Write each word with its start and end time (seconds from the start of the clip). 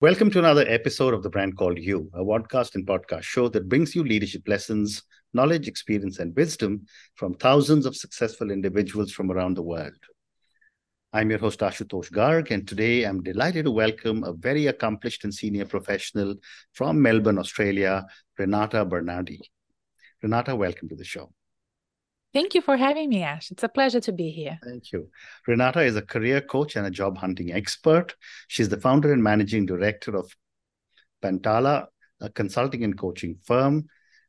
Welcome 0.00 0.30
to 0.30 0.38
another 0.38 0.64
episode 0.68 1.12
of 1.12 1.24
The 1.24 1.28
Brand 1.28 1.56
Called 1.56 1.76
You, 1.76 2.08
a 2.14 2.20
podcast 2.20 2.76
and 2.76 2.86
podcast 2.86 3.24
show 3.24 3.48
that 3.48 3.68
brings 3.68 3.96
you 3.96 4.04
leadership 4.04 4.46
lessons, 4.46 5.02
knowledge, 5.34 5.66
experience, 5.66 6.20
and 6.20 6.36
wisdom 6.36 6.86
from 7.16 7.34
thousands 7.34 7.84
of 7.84 7.96
successful 7.96 8.52
individuals 8.52 9.10
from 9.10 9.32
around 9.32 9.56
the 9.56 9.62
world. 9.64 9.98
I'm 11.12 11.30
your 11.30 11.40
host, 11.40 11.58
Ashutosh 11.58 12.12
Garg, 12.12 12.52
and 12.52 12.68
today 12.68 13.02
I'm 13.02 13.24
delighted 13.24 13.64
to 13.64 13.72
welcome 13.72 14.22
a 14.22 14.32
very 14.32 14.68
accomplished 14.68 15.24
and 15.24 15.34
senior 15.34 15.64
professional 15.64 16.36
from 16.74 17.02
Melbourne, 17.02 17.40
Australia, 17.40 18.06
Renata 18.38 18.84
Bernarde. 18.84 19.40
Renata, 20.22 20.54
welcome 20.54 20.88
to 20.90 20.94
the 20.94 21.02
show. 21.02 21.32
Thank 22.34 22.54
you 22.54 22.60
for 22.60 22.76
having 22.76 23.08
me, 23.08 23.22
Ash. 23.22 23.50
It's 23.50 23.62
a 23.62 23.68
pleasure 23.68 24.00
to 24.00 24.12
be 24.12 24.30
here. 24.30 24.58
Thank 24.62 24.92
you. 24.92 25.08
Renata 25.46 25.80
is 25.80 25.96
a 25.96 26.02
career 26.02 26.40
coach 26.42 26.76
and 26.76 26.86
a 26.86 26.90
job 26.90 27.16
hunting 27.16 27.52
expert. 27.52 28.14
She's 28.48 28.68
the 28.68 28.80
founder 28.80 29.12
and 29.12 29.22
managing 29.22 29.64
director 29.64 30.16
of 30.16 30.30
Pantala, 31.22 31.86
a 32.20 32.28
consulting 32.28 32.84
and 32.84 32.98
coaching 32.98 33.36
firm. 33.44 33.86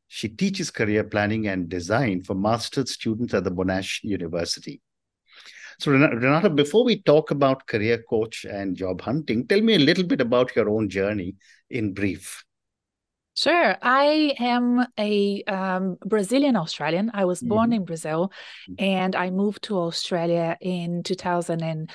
She 0.07 0.29
teaches 0.29 0.71
career 0.71 1.03
planning 1.03 1.47
and 1.47 1.67
design 1.67 2.23
for 2.23 2.35
master's 2.35 2.91
students 2.91 3.33
at 3.33 3.43
the 3.43 3.51
Monash 3.51 3.99
University. 4.03 4.81
So, 5.79 5.91
Renata, 5.91 6.49
before 6.49 6.83
we 6.83 7.01
talk 7.01 7.31
about 7.31 7.67
career 7.67 8.03
coach 8.09 8.43
and 8.43 8.75
job 8.75 9.01
hunting, 9.01 9.45
tell 9.47 9.61
me 9.61 9.75
a 9.75 9.79
little 9.79 10.03
bit 10.03 10.19
about 10.19 10.55
your 10.55 10.69
own 10.69 10.89
journey 10.89 11.35
in 11.69 11.93
brief. 11.93 12.43
Sure. 13.39 13.77
I 13.81 14.35
am 14.37 14.85
a 14.99 15.43
um, 15.43 15.97
Brazilian 16.05 16.57
Australian. 16.57 17.09
I 17.13 17.23
was 17.23 17.41
born 17.41 17.67
mm-hmm. 17.67 17.73
in 17.73 17.85
Brazil 17.85 18.33
mm-hmm. 18.69 18.83
and 18.83 19.15
I 19.15 19.29
moved 19.29 19.63
to 19.63 19.77
Australia 19.77 20.57
in 20.59 21.03
2001 21.03 21.87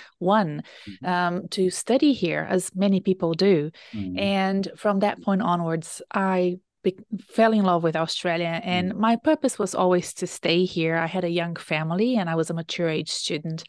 mm-hmm. 0.63 1.07
um, 1.07 1.49
to 1.49 1.69
study 1.69 2.15
here, 2.15 2.47
as 2.49 2.75
many 2.75 3.01
people 3.01 3.35
do. 3.35 3.71
Mm-hmm. 3.93 4.19
And 4.19 4.71
from 4.75 5.01
that 5.01 5.21
point 5.21 5.43
onwards, 5.43 6.01
I 6.11 6.61
be- 6.83 6.97
fell 7.29 7.53
in 7.53 7.65
love 7.65 7.83
with 7.83 7.97
Australia. 7.97 8.61
And 8.65 8.95
mm. 8.95 8.97
my 8.97 9.17
purpose 9.17 9.59
was 9.59 9.75
always 9.75 10.15
to 10.15 10.27
stay 10.27 10.65
here. 10.65 10.97
I 10.97 11.07
had 11.07 11.25
a 11.25 11.29
young 11.29 11.57
family 11.57 12.17
and 12.17 12.31
I 12.31 12.37
was 12.37 12.49
a 12.49 12.55
mature 12.55 12.89
age 12.89 13.11
student. 13.11 13.65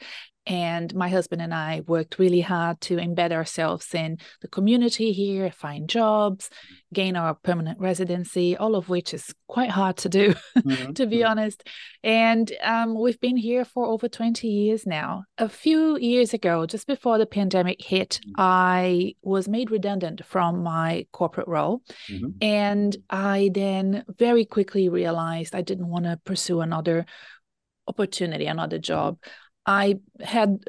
And 0.48 0.94
my 0.94 1.10
husband 1.10 1.42
and 1.42 1.54
I 1.54 1.82
worked 1.88 2.20
really 2.20 2.42
hard 2.42 2.80
to 2.82 2.98
embed 2.98 3.32
ourselves 3.32 3.94
in 3.94 4.18
the 4.42 4.48
community 4.48 5.12
here, 5.12 5.52
find 5.52 5.90
jobs, 5.90 6.50
gain 6.94 7.16
our 7.16 7.34
permanent 7.34 7.80
residency, 7.80 8.56
all 8.56 8.76
of 8.76 8.88
which 8.88 9.14
is 9.14 9.34
quite 9.48 9.72
hard 9.72 9.98
to 9.98 10.10
do, 10.10 10.36
mm-hmm. 10.58 10.94
to 10.94 11.08
be 11.08 11.18
mm-hmm. 11.18 11.32
honest. 11.32 11.68
And 12.04 12.52
um, 12.64 13.00
we've 13.00 13.20
been 13.20 13.38
here 13.38 13.66
for 13.66 13.86
over 13.88 14.08
20 14.08 14.48
years 14.48 14.86
now. 14.86 15.24
A 15.38 15.50
few 15.50 15.98
years 15.98 16.34
ago, 16.34 16.66
just 16.66 16.86
before 16.86 17.18
the 17.18 17.26
pandemic 17.26 17.84
hit, 17.84 18.20
mm-hmm. 18.22 18.34
I 18.38 19.16
was 19.24 19.48
made 19.48 19.72
redundant 19.72 20.26
from 20.26 20.64
my 20.64 21.08
corporate 21.12 21.48
role. 21.48 21.82
Mm-hmm. 22.10 22.30
And 22.42 22.96
I 23.10 23.50
then 23.54 24.06
very 24.18 24.46
quickly 24.46 24.90
realized 24.90 25.56
I 25.56 25.62
didn't 25.62 25.90
want 25.90 26.06
to 26.06 26.20
pursue 26.24 26.62
another 26.62 27.06
opportunity, 27.88 28.46
another 28.46 28.80
job. 28.80 29.18
I 29.66 30.00
had 30.22 30.60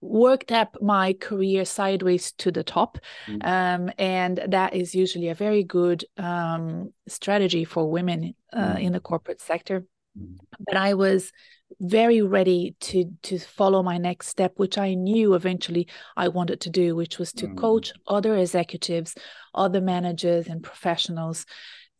worked 0.00 0.52
up 0.52 0.76
my 0.80 1.14
career 1.14 1.64
sideways 1.64 2.32
to 2.32 2.52
the 2.52 2.62
top. 2.62 2.98
Mm. 3.26 3.44
Um, 3.44 3.92
and 3.98 4.40
that 4.48 4.74
is 4.74 4.94
usually 4.94 5.28
a 5.28 5.34
very 5.34 5.64
good 5.64 6.04
um, 6.16 6.92
strategy 7.08 7.64
for 7.64 7.90
women 7.90 8.34
uh, 8.52 8.74
mm. 8.74 8.80
in 8.82 8.92
the 8.92 9.00
corporate 9.00 9.40
sector. 9.40 9.84
Mm. 10.18 10.36
But 10.64 10.76
I 10.76 10.94
was 10.94 11.32
very 11.80 12.22
ready 12.22 12.76
to 12.80 13.10
to 13.22 13.38
follow 13.38 13.82
my 13.82 13.98
next 13.98 14.28
step 14.28 14.52
which 14.56 14.78
i 14.78 14.94
knew 14.94 15.34
eventually 15.34 15.86
i 16.16 16.28
wanted 16.28 16.60
to 16.60 16.70
do 16.70 16.94
which 16.94 17.18
was 17.18 17.32
to 17.32 17.48
mm. 17.48 17.56
coach 17.56 17.92
other 18.06 18.36
executives 18.36 19.16
other 19.52 19.80
managers 19.80 20.46
and 20.46 20.62
professionals 20.62 21.44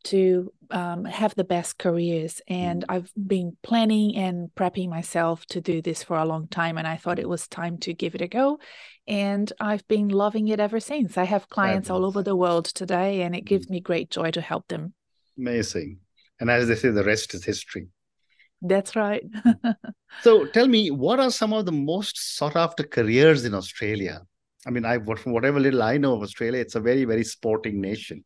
to 0.06 0.52
um, 0.70 1.04
have 1.04 1.34
the 1.34 1.44
best 1.44 1.78
careers. 1.78 2.40
And 2.48 2.82
mm. 2.82 2.86
I've 2.88 3.12
been 3.14 3.56
planning 3.62 4.16
and 4.16 4.50
prepping 4.56 4.88
myself 4.88 5.44
to 5.46 5.60
do 5.60 5.82
this 5.82 6.02
for 6.02 6.16
a 6.16 6.24
long 6.24 6.48
time. 6.48 6.78
And 6.78 6.86
I 6.86 6.96
thought 6.96 7.18
it 7.18 7.28
was 7.28 7.48
time 7.48 7.78
to 7.78 7.94
give 7.94 8.14
it 8.14 8.20
a 8.20 8.28
go. 8.28 8.58
And 9.06 9.52
I've 9.60 9.86
been 9.88 10.08
loving 10.08 10.48
it 10.48 10.60
ever 10.60 10.80
since. 10.80 11.16
I 11.16 11.24
have 11.24 11.48
clients 11.48 11.90
all 11.90 12.04
over 12.04 12.22
the 12.22 12.36
world 12.36 12.66
today, 12.66 13.22
and 13.22 13.36
it 13.36 13.44
gives 13.44 13.66
mm. 13.66 13.70
me 13.70 13.80
great 13.80 14.10
joy 14.10 14.30
to 14.32 14.40
help 14.40 14.68
them. 14.68 14.94
Amazing. 15.38 15.98
And 16.40 16.50
as 16.50 16.68
they 16.68 16.74
say, 16.74 16.90
the 16.90 17.04
rest 17.04 17.34
is 17.34 17.44
history. 17.44 17.88
That's 18.62 18.96
right. 18.96 19.22
so 20.22 20.46
tell 20.46 20.66
me, 20.66 20.90
what 20.90 21.20
are 21.20 21.30
some 21.30 21.52
of 21.52 21.66
the 21.66 21.72
most 21.72 22.36
sought 22.36 22.56
after 22.56 22.82
careers 22.82 23.44
in 23.44 23.54
Australia? 23.54 24.22
I 24.66 24.70
mean, 24.70 24.84
I 24.84 24.98
from 24.98 25.32
whatever 25.32 25.60
little 25.60 25.82
I 25.82 25.96
know 25.96 26.14
of 26.14 26.22
Australia, 26.22 26.60
it's 26.60 26.74
a 26.74 26.80
very, 26.80 27.04
very 27.04 27.22
sporting 27.22 27.80
nation. 27.80 28.24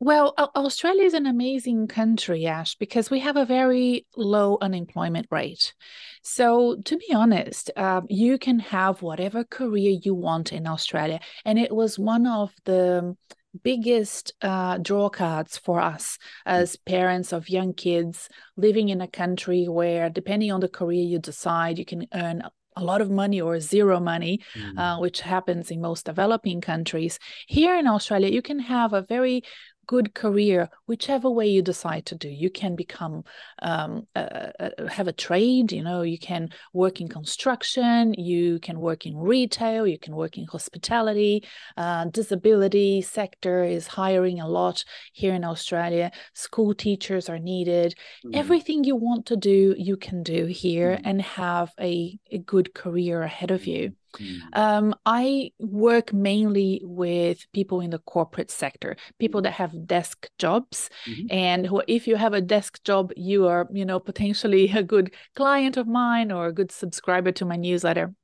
Well, 0.00 0.32
Australia 0.54 1.02
is 1.02 1.14
an 1.14 1.26
amazing 1.26 1.88
country, 1.88 2.46
Ash, 2.46 2.76
because 2.76 3.10
we 3.10 3.18
have 3.18 3.36
a 3.36 3.44
very 3.44 4.06
low 4.16 4.56
unemployment 4.60 5.26
rate. 5.30 5.74
So, 6.22 6.76
to 6.84 6.96
be 6.96 7.12
honest, 7.12 7.72
uh, 7.76 8.02
you 8.08 8.38
can 8.38 8.60
have 8.60 9.02
whatever 9.02 9.42
career 9.42 9.98
you 10.00 10.14
want 10.14 10.52
in 10.52 10.68
Australia. 10.68 11.18
And 11.44 11.58
it 11.58 11.74
was 11.74 11.98
one 11.98 12.28
of 12.28 12.52
the 12.64 13.16
biggest 13.64 14.34
uh, 14.40 14.78
draw 14.78 15.08
cards 15.08 15.58
for 15.58 15.80
us 15.80 16.18
as 16.46 16.76
parents 16.76 17.32
of 17.32 17.48
young 17.48 17.74
kids 17.74 18.28
living 18.56 18.90
in 18.90 19.00
a 19.00 19.08
country 19.08 19.66
where, 19.66 20.10
depending 20.10 20.52
on 20.52 20.60
the 20.60 20.68
career 20.68 21.02
you 21.02 21.18
decide, 21.18 21.76
you 21.76 21.84
can 21.84 22.06
earn 22.14 22.42
a 22.78 22.84
lot 22.84 23.00
of 23.00 23.10
money 23.10 23.40
or 23.40 23.58
zero 23.58 23.98
money, 23.98 24.40
mm. 24.54 24.78
uh, 24.78 24.98
which 25.00 25.20
happens 25.20 25.70
in 25.70 25.80
most 25.80 26.06
developing 26.06 26.60
countries. 26.60 27.18
Here 27.48 27.76
in 27.76 27.88
Australia, 27.88 28.30
you 28.30 28.40
can 28.40 28.60
have 28.60 28.92
a 28.92 29.02
very 29.02 29.42
good 29.88 30.14
career, 30.14 30.68
whichever 30.86 31.28
way 31.30 31.48
you 31.48 31.62
decide 31.62 32.04
to 32.06 32.14
do. 32.14 32.28
You 32.28 32.50
can 32.50 32.76
become, 32.76 33.24
um, 33.62 34.06
uh, 34.14 34.50
uh, 34.60 34.86
have 34.86 35.08
a 35.08 35.12
trade, 35.12 35.72
you 35.72 35.82
know, 35.82 36.02
you 36.02 36.18
can 36.18 36.50
work 36.72 37.00
in 37.00 37.08
construction, 37.08 38.14
you 38.14 38.60
can 38.60 38.78
work 38.80 39.06
in 39.06 39.16
retail, 39.16 39.86
you 39.86 39.98
can 39.98 40.14
work 40.14 40.36
in 40.36 40.44
hospitality. 40.44 41.42
Uh, 41.76 42.04
disability 42.04 43.00
sector 43.00 43.64
is 43.64 43.86
hiring 43.86 44.38
a 44.40 44.46
lot 44.46 44.84
here 45.14 45.34
in 45.34 45.42
Australia. 45.42 46.12
School 46.34 46.74
teachers 46.74 47.30
are 47.30 47.38
needed. 47.38 47.94
Mm. 48.26 48.36
Everything 48.36 48.84
you 48.84 48.94
want 48.94 49.24
to 49.26 49.36
do, 49.36 49.74
you 49.78 49.96
can 49.96 50.22
do 50.22 50.44
here 50.46 50.92
mm. 50.98 51.00
and 51.04 51.22
have 51.22 51.72
a, 51.80 52.18
a 52.30 52.38
good 52.38 52.74
career 52.74 53.22
ahead 53.22 53.50
of 53.50 53.66
you. 53.66 53.94
Mm. 54.16 54.38
Um, 54.52 54.94
I 55.06 55.52
work 55.58 56.12
mainly 56.12 56.80
with 56.84 57.46
people 57.52 57.80
in 57.80 57.90
the 57.90 57.98
corporate 57.98 58.50
sector, 58.50 58.96
people 59.18 59.42
that 59.42 59.52
have 59.52 59.86
desk 59.86 60.28
jobs, 60.38 60.90
mm-hmm. 61.06 61.26
and 61.30 61.66
who, 61.66 61.82
if 61.86 62.06
you 62.06 62.16
have 62.16 62.34
a 62.34 62.40
desk 62.40 62.82
job, 62.84 63.12
you 63.16 63.46
are, 63.46 63.68
you 63.72 63.84
know, 63.84 64.00
potentially 64.00 64.70
a 64.74 64.82
good 64.82 65.14
client 65.34 65.76
of 65.76 65.86
mine 65.86 66.32
or 66.32 66.46
a 66.46 66.52
good 66.52 66.72
subscriber 66.72 67.32
to 67.32 67.44
my 67.44 67.56
newsletter. 67.56 68.14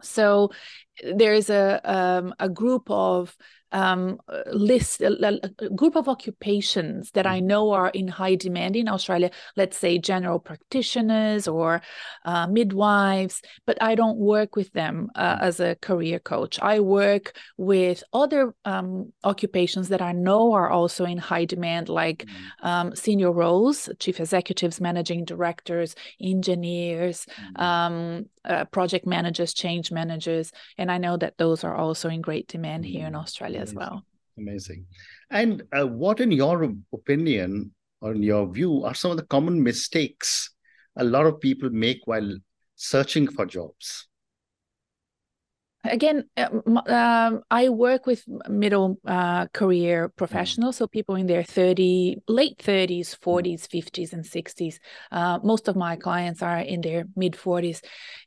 So 0.00 0.50
there 1.02 1.34
is 1.34 1.50
a 1.50 1.80
um, 1.84 2.34
a 2.38 2.48
group 2.48 2.88
of 2.88 3.36
um, 3.72 4.18
list 4.52 5.00
a, 5.00 5.40
a, 5.60 5.68
group 5.70 5.96
of 5.96 6.08
occupations 6.08 7.10
that 7.12 7.26
I 7.26 7.38
mm-hmm. 7.38 7.46
know 7.46 7.70
are 7.72 7.88
in 7.90 8.08
high 8.08 8.34
demand 8.34 8.76
in 8.76 8.88
Australia. 8.88 9.30
Let's 9.56 9.76
say 9.76 9.98
general 9.98 10.38
practitioners 10.38 11.46
or 11.46 11.82
uh, 12.24 12.46
midwives, 12.46 13.42
but 13.66 13.80
I 13.82 13.94
don't 13.94 14.18
work 14.18 14.56
with 14.56 14.72
them 14.72 15.10
uh, 15.14 15.34
mm-hmm. 15.34 15.44
as 15.44 15.60
a 15.60 15.76
career 15.76 16.18
coach. 16.18 16.58
I 16.60 16.80
work 16.80 17.36
with 17.56 18.02
other 18.12 18.54
um, 18.64 19.12
occupations 19.24 19.88
that 19.88 20.00
I 20.02 20.12
know 20.12 20.52
are 20.52 20.70
also 20.70 21.04
in 21.04 21.18
high 21.18 21.44
demand, 21.44 21.88
like 21.88 22.24
mm-hmm. 22.24 22.66
um, 22.66 22.96
senior 22.96 23.32
roles, 23.32 23.88
chief 23.98 24.18
executives, 24.20 24.80
managing 24.80 25.24
directors, 25.24 25.94
engineers, 26.20 27.26
um, 27.56 28.26
uh, 28.44 28.64
project 28.66 29.06
managers, 29.06 29.52
change 29.52 29.92
managers, 29.92 30.52
and 30.78 30.90
I 30.90 30.98
know 30.98 31.16
that 31.18 31.36
those 31.36 31.64
are 31.64 31.74
also 31.74 32.08
in 32.08 32.22
great 32.22 32.48
demand 32.48 32.86
here 32.86 33.06
in 33.06 33.14
Australia. 33.14 33.57
As 33.58 33.74
well. 33.74 34.04
Amazing. 34.36 34.86
And 35.30 35.62
uh, 35.72 35.86
what, 35.86 36.20
in 36.20 36.32
your 36.32 36.72
opinion 36.92 37.72
or 38.00 38.12
in 38.12 38.22
your 38.22 38.52
view, 38.52 38.84
are 38.84 38.94
some 38.94 39.10
of 39.10 39.16
the 39.16 39.26
common 39.26 39.62
mistakes 39.62 40.50
a 40.96 41.04
lot 41.04 41.26
of 41.26 41.40
people 41.40 41.70
make 41.70 42.00
while 42.06 42.36
searching 42.76 43.28
for 43.28 43.46
jobs? 43.46 44.07
Again 45.84 46.24
uh, 46.36 46.48
um, 46.86 47.42
i 47.50 47.68
work 47.68 48.06
with 48.06 48.24
middle 48.48 48.98
uh, 49.06 49.46
career 49.48 50.08
professionals 50.08 50.76
so 50.76 50.86
people 50.86 51.14
in 51.14 51.26
their 51.26 51.42
30 51.42 52.18
late 52.28 52.58
30s 52.58 53.16
40s 53.18 53.66
50s 53.66 54.12
and 54.12 54.24
60s 54.24 54.78
uh, 55.12 55.38
most 55.42 55.68
of 55.68 55.76
my 55.76 55.96
clients 55.96 56.42
are 56.42 56.58
in 56.58 56.80
their 56.80 57.04
mid 57.16 57.34
40s 57.34 57.82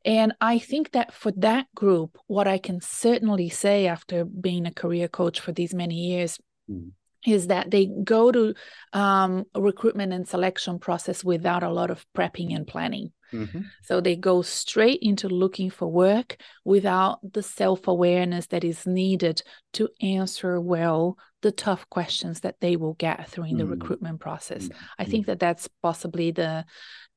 and 0.06 0.34
i 0.40 0.58
think 0.60 0.92
that 0.92 1.14
for 1.14 1.32
that 1.34 1.68
group 1.76 2.18
what 2.28 2.48
i 2.48 2.58
can 2.58 2.80
certainly 2.82 3.50
say 3.50 3.88
after 3.88 4.24
being 4.26 4.66
a 4.66 4.74
career 4.74 5.08
coach 5.08 5.40
for 5.40 5.52
these 5.52 5.74
many 5.74 5.96
years 5.96 6.40
mm. 6.70 6.92
Is 7.26 7.48
that 7.48 7.70
they 7.70 7.90
go 8.04 8.32
to 8.32 8.54
um, 8.94 9.46
recruitment 9.56 10.14
and 10.14 10.28
selection 10.28 10.80
process 10.80 11.24
without 11.24 11.64
a 11.64 11.70
lot 11.70 11.92
of 11.92 12.06
prepping 12.16 12.56
and 12.56 12.68
planning. 12.68 13.12
Mm-hmm. 13.34 13.62
So 13.84 14.02
they 14.02 14.16
go 14.16 14.42
straight 14.42 15.00
into 15.02 15.30
looking 15.30 15.70
for 15.70 15.88
work 15.88 16.38
without 16.66 17.20
the 17.34 17.44
self 17.44 17.88
awareness 17.88 18.48
that 18.48 18.64
is 18.64 18.86
needed 18.86 19.42
to 19.74 19.90
answer 20.02 20.60
well 20.60 21.18
the 21.42 21.52
tough 21.52 21.90
questions 21.90 22.42
that 22.42 22.60
they 22.60 22.76
will 22.76 22.94
get 22.94 23.30
through 23.30 23.46
in 23.46 23.58
the 23.58 23.64
mm-hmm. 23.64 23.74
recruitment 23.74 24.20
process. 24.20 24.66
Mm-hmm. 24.66 24.84
I 25.00 25.06
think 25.06 25.26
that 25.28 25.40
that's 25.40 25.70
possibly 25.82 26.32
the 26.32 26.66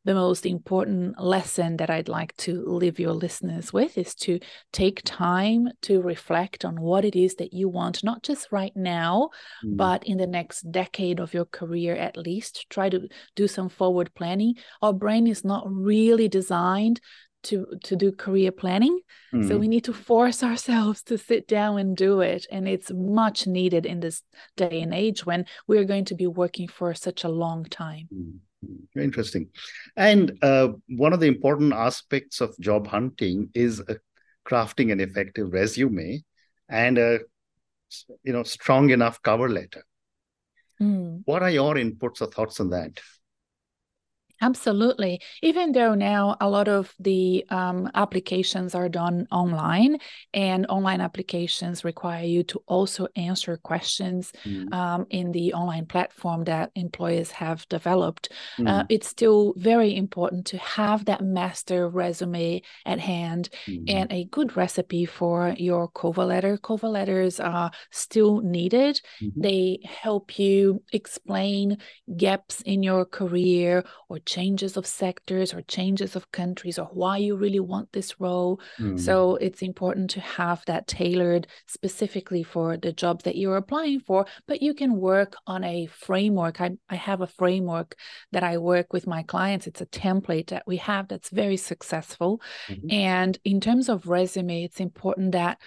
the 0.05 0.15
most 0.15 0.45
important 0.45 1.21
lesson 1.21 1.79
that 1.79 1.91
I'd 1.91 2.09
like 2.09 2.37
to 2.39 2.63
leave 2.67 2.99
your 2.99 3.13
listeners 3.13 3.73
with 3.73 3.97
is 3.97 4.15
to 4.17 4.39
take 4.73 5.01
time 5.05 5.69
to 5.83 6.03
reflect 6.03 6.65
on 6.65 6.81
what 6.81 7.05
it 7.05 7.17
is 7.17 7.37
that 7.37 7.55
you 7.55 7.69
want, 7.69 8.05
not 8.05 8.23
just 8.23 8.53
right 8.53 8.73
now, 8.77 9.31
mm. 9.65 9.77
but 9.77 10.05
in 10.05 10.19
the 10.19 10.27
next 10.27 10.71
decade 10.71 11.21
of 11.21 11.33
your 11.33 11.47
career 11.47 11.97
at 11.97 12.17
least. 12.17 12.67
Try 12.69 12.91
to 12.91 13.09
do 13.35 13.49
some 13.49 13.69
forward 13.71 14.15
planning. 14.15 14.55
Our 14.83 14.93
brain 14.93 15.27
is 15.27 15.45
not 15.45 15.65
really 15.67 16.29
designed 16.29 17.01
to 17.45 17.67
to 17.85 17.95
do 17.95 18.11
career 18.11 18.51
planning 18.51 18.99
mm. 19.33 19.47
so 19.47 19.59
we 19.59 19.69
need 19.69 19.85
to 19.85 19.93
force 19.93 20.43
ourselves 20.51 21.03
to 21.03 21.19
sit 21.19 21.47
down 21.47 21.79
and 21.79 21.95
do 21.95 22.21
it 22.21 22.47
and 22.51 22.67
it's 22.67 22.91
much 22.91 23.47
needed 23.47 23.85
in 23.85 24.01
this 24.01 24.23
day 24.57 24.81
and 24.81 24.95
age 24.95 25.27
when 25.27 25.45
we're 25.67 25.85
going 25.85 26.07
to 26.07 26.15
be 26.15 26.27
working 26.27 26.67
for 26.67 26.95
such 26.95 27.23
a 27.23 27.29
long 27.29 27.65
time 27.65 28.09
mm. 28.13 28.39
Interesting. 28.97 29.49
And 29.97 30.39
uh, 30.43 30.69
one 30.89 31.13
of 31.13 31.21
the 31.21 31.27
important 31.27 31.73
aspects 31.73 32.41
of 32.41 32.59
job 32.59 32.87
hunting 32.87 33.51
is 33.55 33.81
uh, 33.81 33.95
crafting 34.47 34.93
an 34.93 35.01
effective 35.01 35.53
resume 35.53 36.23
and 36.69 36.99
a 36.99 37.21
you 38.23 38.33
know 38.33 38.43
strong 38.43 38.91
enough 38.91 39.23
cover 39.23 39.49
letter. 39.49 39.85
Mm. 40.81 41.23
What 41.25 41.43
are 41.43 41.51
your 41.51 41.75
inputs 41.75 42.21
or 42.21 42.27
thoughts 42.27 42.61
on 42.61 42.71
that? 42.71 43.01
Absolutely. 44.41 45.21
Even 45.43 45.73
though 45.73 45.95
now 45.95 46.37
a 46.41 46.49
lot 46.49 46.69
of 46.69 46.93
the 46.99 47.45
um, 47.51 47.91
applications 47.95 48.75
are 48.75 48.89
done 48.89 49.27
online, 49.31 49.99
and 50.33 50.67
online 50.69 51.01
applications 51.01 51.85
require 51.85 52.25
you 52.25 52.43
to 52.45 52.63
also 52.67 53.07
answer 53.17 53.57
questions 53.57 54.33
mm. 54.45 54.73
um, 54.73 55.07
in 55.11 55.33
the 55.33 55.53
online 55.55 55.87
platform 55.87 56.45
that 56.45 56.71
employers 56.75 57.31
have 57.31 57.67
developed, 57.69 58.31
mm. 58.59 58.69
uh, 58.69 58.85
it's 58.89 59.09
still 59.09 59.55
very 59.57 59.97
important 59.97 60.47
to 60.47 60.59
have 60.59 61.05
that 61.05 61.23
master 61.23 61.89
resume 61.89 62.61
at 62.85 62.99
hand 62.99 63.49
mm. 63.67 63.85
and 63.89 64.13
a 64.13 64.25
good 64.27 64.57
recipe 64.57 65.05
for 65.05 65.55
your 65.59 65.89
cover 65.89 66.25
letter. 66.25 66.57
Cover 66.59 66.89
letters 66.89 67.41
are 67.41 67.71
still 67.91 68.41
needed, 68.41 69.01
mm-hmm. 69.23 69.41
they 69.41 69.79
help 69.85 70.39
you 70.39 70.83
explain 70.93 71.79
gaps 72.17 72.61
in 72.63 72.83
your 72.83 73.05
career 73.05 73.85
or 74.09 74.19
changes 74.27 74.77
of 74.77 74.87
sectors 74.87 75.55
or 75.55 75.63
changes 75.63 76.17
of 76.17 76.31
countries 76.33 76.79
or 76.79 76.87
why 76.87 77.17
you 77.17 77.37
really 77.37 77.61
want 77.61 77.93
this 77.93 78.21
role. 78.21 78.61
Mm. 78.79 78.99
So 78.99 79.37
it's 79.37 79.63
important 79.63 80.11
to 80.11 80.21
have 80.21 80.63
that 80.67 80.87
tailored 80.87 81.47
specifically 81.67 82.43
for 82.43 82.77
the 82.77 82.93
job 82.93 83.23
that 83.23 83.37
you're 83.37 83.57
applying 83.57 84.01
for, 84.01 84.27
but 84.47 84.63
you 84.63 84.75
can 84.75 84.97
work 84.97 85.35
on 85.47 85.65
a 85.65 85.87
framework. 85.87 86.61
I, 86.61 86.73
I 86.89 86.97
have 86.97 87.21
a 87.21 87.27
framework 87.27 87.97
that 88.33 88.43
I 88.43 88.59
work 88.59 88.93
with 88.93 89.07
my 89.07 89.23
clients. 89.23 89.67
It's 89.67 89.81
a 89.81 89.87
template 89.87 90.49
that 90.49 90.65
we 90.67 90.79
have 90.79 91.09
that's 91.09 91.31
very 91.31 91.57
successful. 91.57 92.41
Mm-hmm. 92.69 92.91
And 92.91 93.39
in 93.45 93.61
terms 93.61 93.89
of 93.89 94.09
resume, 94.09 94.65
it's 94.65 94.81
important 94.81 95.33
that 95.33 95.59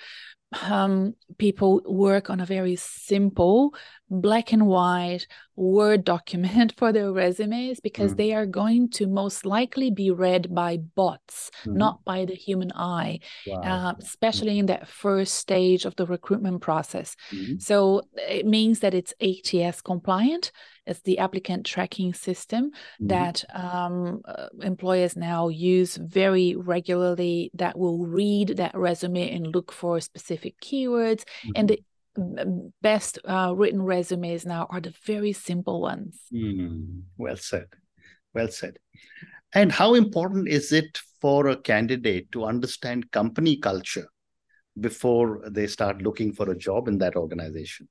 um, 0.64 1.14
people 1.38 1.82
work 1.86 2.30
on 2.30 2.40
a 2.40 2.46
very 2.46 2.76
simple 2.76 3.74
black 4.10 4.52
and 4.52 4.68
white 4.68 5.28
Word 5.58 6.04
document 6.04 6.74
for 6.78 6.94
their 6.94 7.12
resumes 7.12 7.80
because 7.80 8.14
mm. 8.14 8.18
they 8.18 8.34
are 8.34 8.46
going 8.46 8.90
to 8.92 9.08
most 9.08 9.44
likely 9.44 9.90
be 9.90 10.12
read 10.12 10.54
by 10.54 10.78
bots, 10.78 11.50
mm. 11.66 11.74
not 11.74 12.06
by 12.06 12.26
the 12.26 12.36
human 12.36 12.72
eye, 12.74 13.20
wow. 13.48 13.62
uh, 13.62 13.94
especially 14.00 14.60
in 14.60 14.68
that 14.68 14.88
first 14.88 15.34
stage 15.34 15.86
of 15.86 15.96
the 15.96 16.06
recruitment 16.06 16.62
process. 16.62 17.16
Mm. 17.32 17.60
So 17.60 18.04
it 18.16 18.46
means 18.46 18.82
that 18.82 18.94
it's 18.94 19.16
ATS 19.20 19.82
compliant. 19.82 20.52
It's 20.86 21.02
the 21.02 21.18
applicant 21.18 21.66
tracking 21.66 22.14
system 22.14 22.70
mm-hmm. 22.70 23.08
that 23.08 23.44
um, 23.54 24.22
uh, 24.26 24.48
employers 24.62 25.16
now 25.16 25.50
use 25.50 25.98
very 25.98 26.56
regularly 26.56 27.50
that 27.56 27.78
will 27.78 28.06
read 28.06 28.58
that 28.58 28.76
resume 28.76 29.36
and 29.36 29.48
look 29.48 29.72
for 29.72 30.00
specific 30.00 30.60
keywords. 30.62 31.24
Mm-hmm. 31.24 31.52
And 31.56 31.70
the 31.70 31.84
best 32.82 33.20
uh, 33.26 33.54
written 33.56 33.82
resumes 33.82 34.46
now 34.46 34.68
are 34.70 34.82
the 34.82 34.94
very 35.06 35.34
simple 35.34 35.82
ones. 35.82 36.20
Mm, 36.34 37.02
well 37.18 37.38
said. 37.38 37.68
Well 38.34 38.50
said. 38.50 38.78
And 39.54 39.72
how 39.72 39.94
important 39.94 40.48
is 40.48 40.72
it 40.72 41.00
for 41.22 41.48
a 41.48 41.58
candidate 41.58 42.32
to 42.34 42.46
understand 42.46 43.12
company 43.12 43.58
culture 43.58 44.08
before 44.80 45.42
they 45.50 45.68
start 45.68 46.02
looking 46.02 46.34
for 46.34 46.50
a 46.50 46.58
job 46.58 46.88
in 46.88 46.98
that 47.00 47.16
organization? 47.16 47.88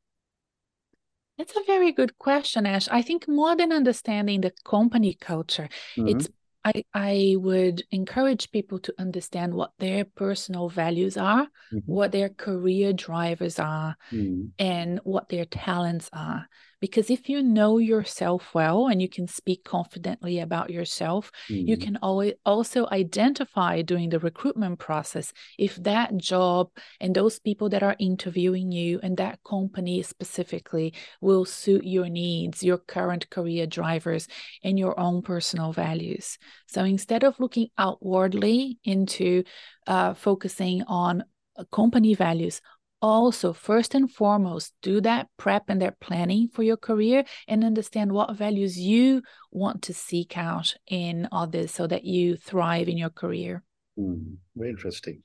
That's 1.39 1.57
a 1.57 1.65
very 1.67 1.93
good 1.93 2.17
question, 2.19 2.65
Ash. 2.65 2.89
I 2.91 3.03
think 3.03 3.29
more 3.29 3.57
than 3.57 3.73
understanding 3.73 4.41
the 4.41 4.53
company 4.65 5.15
culture, 5.21 5.69
mm-hmm. 5.97 6.09
it's 6.09 6.29
I, 6.67 6.85
I 6.93 7.37
would 7.39 7.85
encourage 7.93 8.51
people 8.51 8.81
to 8.81 8.95
understand 8.99 9.55
what 9.55 9.71
their 9.79 10.05
personal 10.05 10.69
values 10.69 11.17
are, 11.17 11.45
mm-hmm. 11.73 11.79
what 11.87 12.11
their 12.11 12.29
career 12.29 12.93
drivers 12.93 13.61
are, 13.61 13.97
mm-hmm. 14.11 14.47
and 14.59 14.99
what 15.05 15.29
their 15.29 15.45
talents 15.45 16.11
are. 16.13 16.49
Because 16.81 17.11
if 17.11 17.29
you 17.29 17.43
know 17.43 17.79
yourself 17.79 18.55
well 18.55 18.89
and 18.89 19.01
you 19.01 19.09
can 19.09 19.27
speak 19.27 19.65
confidently 19.65 20.41
about 20.41 20.71
yourself, 20.71 21.31
mm. 21.49 21.67
you 21.67 21.77
can 21.77 21.97
always 22.03 22.35
also 22.45 22.87
identify 22.93 23.83
during 23.83 24.11
the 24.11 24.19
recruitment 24.19 24.79
process 24.79 25.33
if 25.59 25.77
that 25.77 26.17
job 26.17 26.69
and 27.01 27.15
those 27.15 27.39
people 27.39 27.69
that 27.71 27.83
are 27.83 27.97
interviewing 27.99 28.73
you 28.73 29.01
and 29.03 29.17
that 29.17 29.39
company 29.49 30.03
specifically 30.03 30.93
will 31.21 31.45
suit 31.45 31.85
your 31.85 32.09
needs, 32.09 32.63
your 32.63 32.79
current 32.79 33.29
career 33.31 33.67
drivers, 33.67 34.29
and 34.63 34.79
your 34.79 34.99
own 34.99 35.23
personal 35.23 35.73
values. 35.73 36.39
So 36.67 36.85
instead 36.85 37.25
of 37.25 37.41
looking 37.41 37.69
outwardly 37.79 38.79
into 38.85 39.45
uh, 39.87 40.15
focusing 40.15 40.83
on 40.87 41.25
uh, 41.57 41.65
company 41.73 42.15
values, 42.15 42.61
also 43.07 43.53
first 43.53 43.95
and 43.95 44.11
foremost 44.11 44.75
do 44.83 45.01
that 45.01 45.29
prep 45.37 45.65
and 45.69 45.81
that 45.83 46.01
planning 46.01 46.49
for 46.49 46.63
your 46.63 46.77
career 46.77 47.25
and 47.49 47.65
understand 47.65 48.13
what 48.13 48.37
values 48.37 48.79
you 48.79 49.23
want 49.51 49.83
to 49.83 49.95
seek 49.95 50.37
out 50.37 50.75
in 50.87 51.29
others 51.33 51.71
so 51.71 51.87
that 51.87 52.05
you 52.05 52.37
thrive 52.37 52.89
in 52.89 52.99
your 52.99 53.11
career. 53.11 53.63
Mm, 53.99 54.37
very 54.55 54.71
interesting. 54.71 55.23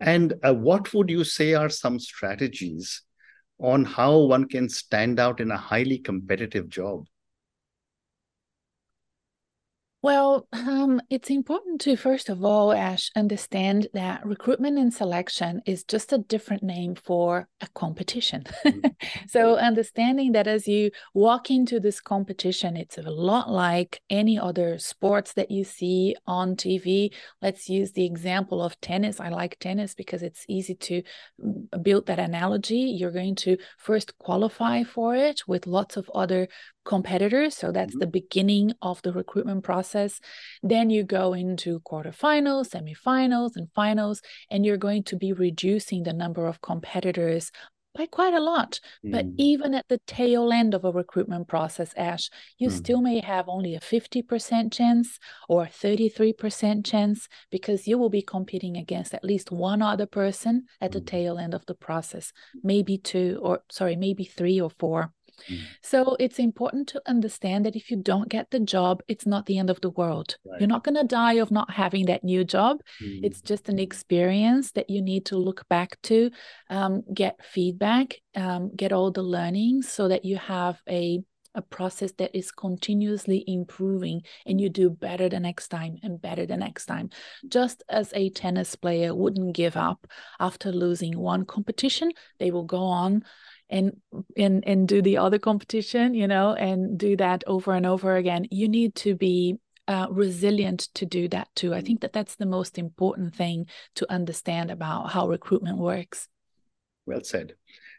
And 0.00 0.34
uh, 0.44 0.54
what 0.54 0.92
would 0.92 1.08
you 1.08 1.24
say 1.24 1.54
are 1.54 1.70
some 1.70 1.98
strategies 1.98 3.02
on 3.58 3.84
how 3.84 4.18
one 4.18 4.46
can 4.46 4.68
stand 4.68 5.18
out 5.18 5.40
in 5.40 5.50
a 5.50 5.56
highly 5.56 5.98
competitive 5.98 6.68
job 6.68 7.06
well, 10.06 10.46
um, 10.52 11.02
it's 11.10 11.30
important 11.30 11.80
to, 11.80 11.96
first 11.96 12.28
of 12.28 12.44
all, 12.44 12.72
Ash, 12.72 13.10
understand 13.16 13.88
that 13.92 14.24
recruitment 14.24 14.78
and 14.78 14.94
selection 14.94 15.60
is 15.66 15.82
just 15.82 16.12
a 16.12 16.18
different 16.18 16.62
name 16.62 16.94
for 16.94 17.48
a 17.60 17.66
competition. 17.74 18.44
Mm-hmm. 18.64 18.90
so, 19.28 19.56
understanding 19.56 20.30
that 20.30 20.46
as 20.46 20.68
you 20.68 20.92
walk 21.12 21.50
into 21.50 21.80
this 21.80 22.00
competition, 22.00 22.76
it's 22.76 22.98
a 22.98 23.02
lot 23.02 23.50
like 23.50 24.00
any 24.08 24.38
other 24.38 24.78
sports 24.78 25.32
that 25.32 25.50
you 25.50 25.64
see 25.64 26.14
on 26.24 26.54
TV. 26.54 27.12
Let's 27.42 27.68
use 27.68 27.90
the 27.90 28.06
example 28.06 28.62
of 28.62 28.80
tennis. 28.80 29.18
I 29.18 29.30
like 29.30 29.58
tennis 29.58 29.92
because 29.96 30.22
it's 30.22 30.44
easy 30.48 30.76
to 30.76 31.02
mm, 31.44 31.82
build 31.82 32.06
that 32.06 32.20
analogy. 32.20 32.94
You're 32.96 33.10
going 33.10 33.34
to 33.46 33.56
first 33.76 34.16
qualify 34.18 34.84
for 34.84 35.16
it 35.16 35.40
with 35.48 35.66
lots 35.66 35.96
of 35.96 36.08
other 36.14 36.46
competitors. 36.86 37.56
So 37.56 37.72
that's 37.72 37.90
mm-hmm. 37.90 38.00
the 38.00 38.06
beginning 38.06 38.72
of 38.80 39.02
the 39.02 39.12
recruitment 39.12 39.64
process. 39.64 40.20
Then 40.62 40.88
you 40.88 41.02
go 41.04 41.34
into 41.34 41.80
quarterfinals, 41.80 42.70
semifinals, 42.70 43.56
and 43.56 43.68
finals, 43.74 44.22
and 44.50 44.64
you're 44.64 44.78
going 44.78 45.02
to 45.04 45.16
be 45.16 45.32
reducing 45.32 46.04
the 46.04 46.14
number 46.14 46.46
of 46.46 46.62
competitors 46.62 47.50
by 47.96 48.06
quite 48.06 48.34
a 48.34 48.40
lot. 48.40 48.80
Mm. 49.04 49.12
But 49.12 49.26
even 49.36 49.74
at 49.74 49.88
the 49.88 50.00
tail 50.06 50.52
end 50.52 50.74
of 50.74 50.84
a 50.84 50.92
recruitment 50.92 51.48
process, 51.48 51.92
Ash, 51.96 52.30
you 52.58 52.68
mm. 52.68 52.72
still 52.72 53.00
may 53.00 53.20
have 53.20 53.48
only 53.48 53.74
a 53.74 53.80
50% 53.80 54.72
chance 54.72 55.18
or 55.48 55.66
33% 55.66 56.84
chance 56.84 57.28
because 57.50 57.88
you 57.88 57.98
will 57.98 58.10
be 58.10 58.22
competing 58.22 58.76
against 58.76 59.14
at 59.14 59.24
least 59.24 59.50
one 59.50 59.82
other 59.82 60.06
person 60.06 60.66
at 60.80 60.92
the 60.92 61.00
mm. 61.00 61.06
tail 61.06 61.38
end 61.38 61.54
of 61.54 61.64
the 61.66 61.74
process, 61.74 62.32
maybe 62.62 62.98
two 62.98 63.40
or, 63.42 63.62
sorry, 63.70 63.96
maybe 63.96 64.24
three 64.24 64.60
or 64.60 64.70
four. 64.70 65.12
Mm. 65.50 65.58
So 65.82 66.16
it's 66.18 66.38
important 66.38 66.88
to 66.88 67.02
understand 67.06 67.66
that 67.66 67.76
if 67.76 67.90
you 67.90 67.96
don't 67.96 68.28
get 68.28 68.50
the 68.50 68.60
job, 68.60 69.02
it's 69.08 69.26
not 69.26 69.46
the 69.46 69.58
end 69.58 69.70
of 69.70 69.80
the 69.80 69.90
world. 69.90 70.36
Right. 70.44 70.60
You're 70.60 70.68
not 70.68 70.84
going 70.84 70.96
to 70.96 71.04
die 71.04 71.34
of 71.34 71.50
not 71.50 71.70
having 71.70 72.06
that 72.06 72.24
new 72.24 72.44
job. 72.44 72.80
Mm. 73.02 73.20
It's 73.24 73.40
just 73.40 73.68
an 73.68 73.78
experience 73.78 74.72
that 74.72 74.90
you 74.90 75.02
need 75.02 75.26
to 75.26 75.36
look 75.36 75.66
back 75.68 76.00
to, 76.04 76.30
um, 76.70 77.02
get 77.12 77.44
feedback, 77.44 78.16
um, 78.34 78.70
get 78.74 78.92
all 78.92 79.10
the 79.10 79.22
learnings 79.22 79.88
so 79.88 80.08
that 80.08 80.24
you 80.24 80.36
have 80.36 80.80
a 80.88 81.20
a 81.56 81.62
process 81.62 82.12
that 82.18 82.36
is 82.36 82.52
continuously 82.52 83.42
improving 83.46 84.20
and 84.44 84.60
you 84.60 84.68
do 84.68 84.90
better 84.90 85.28
the 85.28 85.40
next 85.40 85.68
time 85.68 85.96
and 86.02 86.20
better 86.20 86.46
the 86.46 86.56
next 86.56 86.86
time. 86.86 87.08
Just 87.48 87.82
as 87.88 88.12
a 88.14 88.30
tennis 88.30 88.76
player 88.76 89.14
wouldn't 89.14 89.56
give 89.56 89.76
up 89.76 90.06
after 90.38 90.70
losing 90.70 91.18
one 91.18 91.44
competition, 91.46 92.12
they 92.38 92.50
will 92.50 92.64
go 92.64 92.84
on 92.84 93.24
and 93.68 93.96
and 94.36 94.66
and 94.66 94.88
do 94.88 95.02
the 95.02 95.18
other 95.18 95.38
competition 95.38 96.14
you 96.14 96.28
know 96.28 96.54
and 96.54 96.98
do 96.98 97.16
that 97.16 97.42
over 97.46 97.72
and 97.72 97.86
over 97.86 98.16
again. 98.16 98.46
You 98.50 98.68
need 98.68 98.94
to 98.96 99.14
be 99.14 99.58
uh, 99.88 100.06
resilient 100.10 100.88
to 100.94 101.06
do 101.06 101.28
that 101.28 101.48
too. 101.54 101.72
I 101.74 101.80
think 101.80 102.00
that 102.00 102.12
that's 102.12 102.36
the 102.36 102.46
most 102.46 102.78
important 102.78 103.34
thing 103.34 103.66
to 103.96 104.10
understand 104.12 104.70
about 104.70 105.10
how 105.10 105.28
recruitment 105.28 105.78
works. 105.78 106.28
Well 107.06 107.22
said. 107.22 107.54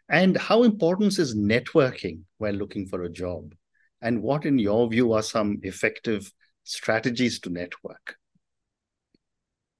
And 0.09 0.37
how 0.37 0.63
important 0.63 1.17
is 1.19 1.35
networking 1.35 2.21
while 2.37 2.53
looking 2.53 2.87
for 2.87 3.03
a 3.03 3.09
job? 3.09 3.53
And 4.01 4.21
what 4.21 4.45
in 4.45 4.59
your 4.59 4.89
view 4.89 5.13
are 5.13 5.23
some 5.23 5.59
effective 5.63 6.31
strategies 6.63 7.39
to 7.41 7.49
network 7.49 8.17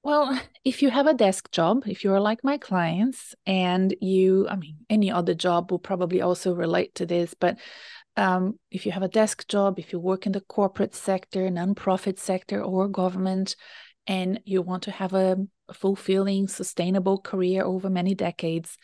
well, 0.08 0.40
if 0.64 0.82
you 0.82 0.90
have 0.90 1.06
a 1.06 1.14
desk 1.14 1.52
job, 1.52 1.84
if 1.86 2.06
you're 2.06 2.22
like 2.22 2.42
my 2.42 2.58
clients 2.58 3.36
and 3.46 3.94
you, 4.00 4.48
I 4.48 4.56
mean, 4.56 4.78
any 4.90 5.12
other 5.12 5.34
job 5.34 5.70
will 5.70 5.80
probably 5.80 6.22
also 6.22 6.56
relate 6.56 6.96
to 6.96 7.06
this, 7.06 7.34
but 7.34 7.58
um, 8.16 8.58
if 8.72 8.86
you 8.86 8.94
have 8.94 9.04
a 9.04 9.10
desk 9.10 9.50
job, 9.50 9.80
if 9.80 9.92
you 9.92 10.00
work 10.00 10.26
in 10.26 10.32
the 10.32 10.40
corporate 10.40 10.96
sector, 10.96 11.50
nonprofit 11.50 12.20
sector, 12.20 12.64
or 12.64 12.88
government, 12.88 13.58
and 14.08 14.40
you 14.46 14.62
want 14.62 14.84
to 14.84 14.92
have 14.92 15.14
a, 15.14 15.36
fulfilling, 15.74 16.48
sustainable 16.48 17.20
career 17.20 17.66
over 17.66 17.90
many 17.90 18.16
decades, 18.16 18.78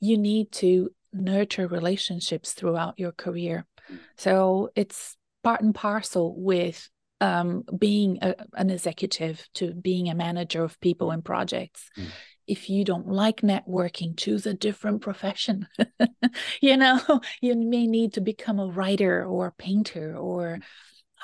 you 0.00 0.16
need 0.16 0.50
to 0.50 0.88
nurture 1.12 1.68
relationships 1.68 2.54
throughout 2.54 2.98
your 2.98 3.12
career. 3.12 3.66
Mm. 3.92 3.98
So 4.16 4.70
it's 4.74 5.18
part 5.42 5.60
and 5.60 5.74
parcel 5.74 6.34
with 6.34 6.88
um, 7.20 7.64
being 7.78 8.18
a, 8.22 8.34
an 8.54 8.70
executive 8.70 9.46
to 9.54 9.72
being 9.72 10.08
a 10.08 10.14
manager 10.14 10.62
of 10.62 10.80
people 10.80 11.10
and 11.10 11.24
projects. 11.24 11.88
Mm. 11.98 12.06
If 12.46 12.68
you 12.68 12.84
don't 12.84 13.08
like 13.08 13.40
networking, 13.40 14.16
choose 14.16 14.44
a 14.44 14.52
different 14.52 15.00
profession. 15.00 15.66
you 16.60 16.76
know, 16.76 17.00
you 17.40 17.56
may 17.56 17.86
need 17.86 18.14
to 18.14 18.20
become 18.20 18.60
a 18.60 18.66
writer 18.66 19.24
or 19.24 19.46
a 19.46 19.52
painter 19.52 20.14
or 20.16 20.60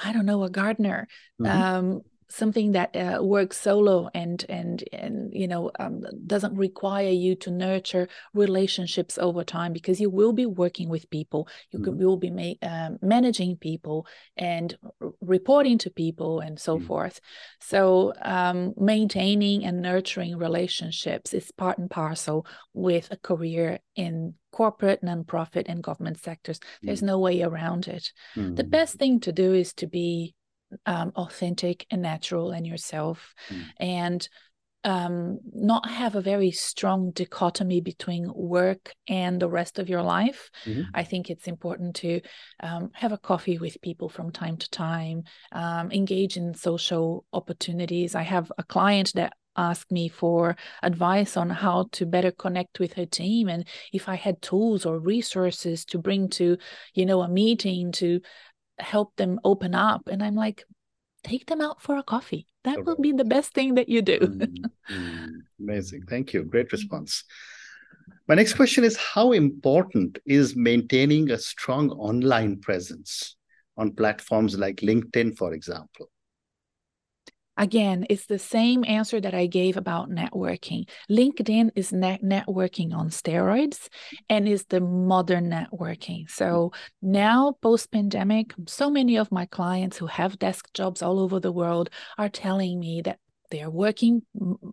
I 0.03 0.13
don't 0.13 0.27
know, 0.27 0.43
a 0.45 0.51
gardener. 0.51 1.09
Mm-hmm. 1.41 1.63
Um, 1.63 2.01
something 2.31 2.73
that 2.73 2.95
uh, 2.97 3.23
works 3.23 3.61
solo 3.61 4.09
and 4.15 4.45
and 4.49 4.85
and 4.93 5.33
you 5.33 5.49
know 5.49 5.71
um, 5.79 6.03
doesn't 6.27 6.55
require 6.57 7.11
you 7.11 7.35
to 7.35 7.51
nurture 7.51 8.09
relationships 8.35 9.19
over 9.19 9.45
time 9.45 9.73
because 9.73 10.01
you 10.01 10.09
will 10.09 10.33
be 10.33 10.47
working 10.47 10.89
with 10.89 11.11
people 11.11 11.49
you 11.71 11.81
mm-hmm. 11.81 11.99
will 11.99 12.17
be 12.17 12.31
ma- 12.31 12.69
um, 12.69 12.99
managing 13.03 13.57
people 13.57 14.07
and 14.37 14.79
r- 15.03 15.11
reporting 15.21 15.77
to 15.77 15.91
people 15.91 16.41
and 16.41 16.59
so 16.59 16.77
mm-hmm. 16.77 16.87
forth 16.87 17.21
so 17.61 18.13
um, 18.23 18.73
maintaining 18.77 19.65
and 19.65 19.83
nurturing 19.83 20.37
relationships 20.37 21.35
is 21.35 21.51
part 21.53 21.79
and 21.79 21.91
parcel 21.91 22.47
with 22.73 23.09
a 23.11 23.17
career 23.17 23.81
in 23.97 24.35
corporate 24.53 25.03
nonprofit 25.03 25.65
and 25.67 25.83
government 25.83 26.19
sectors 26.19 26.61
there's 26.83 26.99
mm-hmm. 26.99 27.07
no 27.07 27.19
way 27.19 27.43
around 27.43 27.89
it 27.89 28.13
the 28.35 28.41
mm-hmm. 28.41 28.71
best 28.71 28.95
thing 28.97 29.21
to 29.21 29.33
do 29.33 29.53
is 29.53 29.73
to 29.73 29.87
be 29.87 30.35
um, 30.87 31.13
authentic 31.17 31.87
and 31.91 32.03
natural 32.03 32.51
and 32.51 32.67
yourself 32.67 33.35
mm. 33.49 33.65
and 33.79 34.29
um, 34.85 35.41
not 35.53 35.89
have 35.89 36.15
a 36.15 36.23
very 36.23 36.51
strong 36.51 37.11
dichotomy 37.11 37.81
between 37.81 38.33
work 38.35 38.95
and 39.09 39.41
the 39.41 39.49
rest 39.49 39.79
of 39.79 39.89
your 39.89 40.03
life. 40.03 40.51
Mm-hmm. 40.65 40.83
I 40.95 41.05
think 41.05 41.29
it's 41.29 41.47
important 41.47 41.97
to 41.97 42.21
um, 42.63 42.91
have 42.95 43.13
a 43.13 43.19
coffee 43.19 43.59
with 43.59 43.83
people 43.83 44.09
from 44.09 44.33
time 44.33 44.57
to 44.57 44.71
time, 44.71 45.25
um, 45.53 45.93
engage 45.93 46.37
in 46.37 46.55
social 46.55 47.27
opportunities. 47.33 48.15
I 48.15 48.23
have 48.23 48.51
a 48.57 48.63
client 48.63 49.13
that 49.17 49.35
asked 49.57 49.91
me 49.91 50.09
for 50.09 50.57
advice 50.83 51.37
on 51.37 51.51
how 51.51 51.89
to 51.93 52.07
better 52.07 52.31
connect 52.31 52.79
with 52.79 52.93
her 52.95 53.05
team 53.05 53.49
and 53.49 53.67
if 53.93 54.09
I 54.09 54.15
had 54.15 54.41
tools 54.41 54.87
or 54.87 54.99
resources 54.99 55.85
to 55.87 55.99
bring 55.99 56.29
to, 56.31 56.57
you 56.95 57.05
know, 57.05 57.21
a 57.21 57.29
meeting 57.29 57.91
to 57.93 58.21
help 58.81 59.17
them 59.17 59.41
open 59.45 59.75
up. 59.75 60.09
And 60.09 60.23
I'm 60.23 60.35
like, 60.35 60.65
take 61.23 61.47
them 61.47 61.61
out 61.61 61.83
for 61.83 61.97
a 61.97 62.03
coffee. 62.03 62.47
That 62.65 62.79
okay. 62.79 62.83
will 62.85 62.97
be 62.97 63.13
the 63.13 63.25
best 63.25 63.55
thing 63.55 63.75
that 63.75 63.89
you 63.89 64.03
do. 64.03 64.19
mm, 64.19 65.43
amazing. 65.61 66.03
Thank 66.09 66.33
you. 66.33 66.45
Great 66.45 66.73
response. 66.73 67.25
My 68.29 68.35
next 68.35 68.55
question 68.55 68.85
is 68.85 68.97
How 68.97 69.33
important 69.33 70.19
is 70.27 70.55
maintaining 70.55 71.31
a 71.31 71.39
strong 71.39 71.91
online 71.91 72.61
presence 72.61 73.37
on 73.77 73.93
platforms 73.93 74.59
like 74.59 74.77
LinkedIn, 74.77 75.37
for 75.37 75.53
example? 75.53 76.11
Again, 77.57 78.07
it's 78.09 78.27
the 78.27 78.39
same 78.39 78.85
answer 78.87 79.21
that 79.21 79.35
I 79.35 79.47
gave 79.47 79.77
about 79.77 80.09
networking. 80.09 80.89
LinkedIn 81.11 81.71
is 81.75 81.93
net 81.93 82.23
networking 82.23 82.95
on 82.95 83.11
steroids 83.11 83.89
and 84.29 84.49
is 84.49 84.65
the 84.65 84.81
modern 84.81 85.51
networking. 85.51 86.31
So 86.31 86.73
now, 87.03 87.57
post 87.61 87.93
pandemic, 87.93 88.55
so 88.67 88.91
many 88.91 89.17
of 89.17 89.31
my 89.31 89.47
clients 89.47 89.99
who 89.99 90.07
have 90.07 90.39
desk 90.39 90.73
jobs 90.73 91.03
all 91.03 91.19
over 91.19 91.39
the 91.39 91.53
world 91.53 91.91
are 92.17 92.31
telling 92.31 92.81
me 92.81 93.03
that 93.03 93.19
they 93.51 93.63
are 93.63 93.71
working 93.71 94.23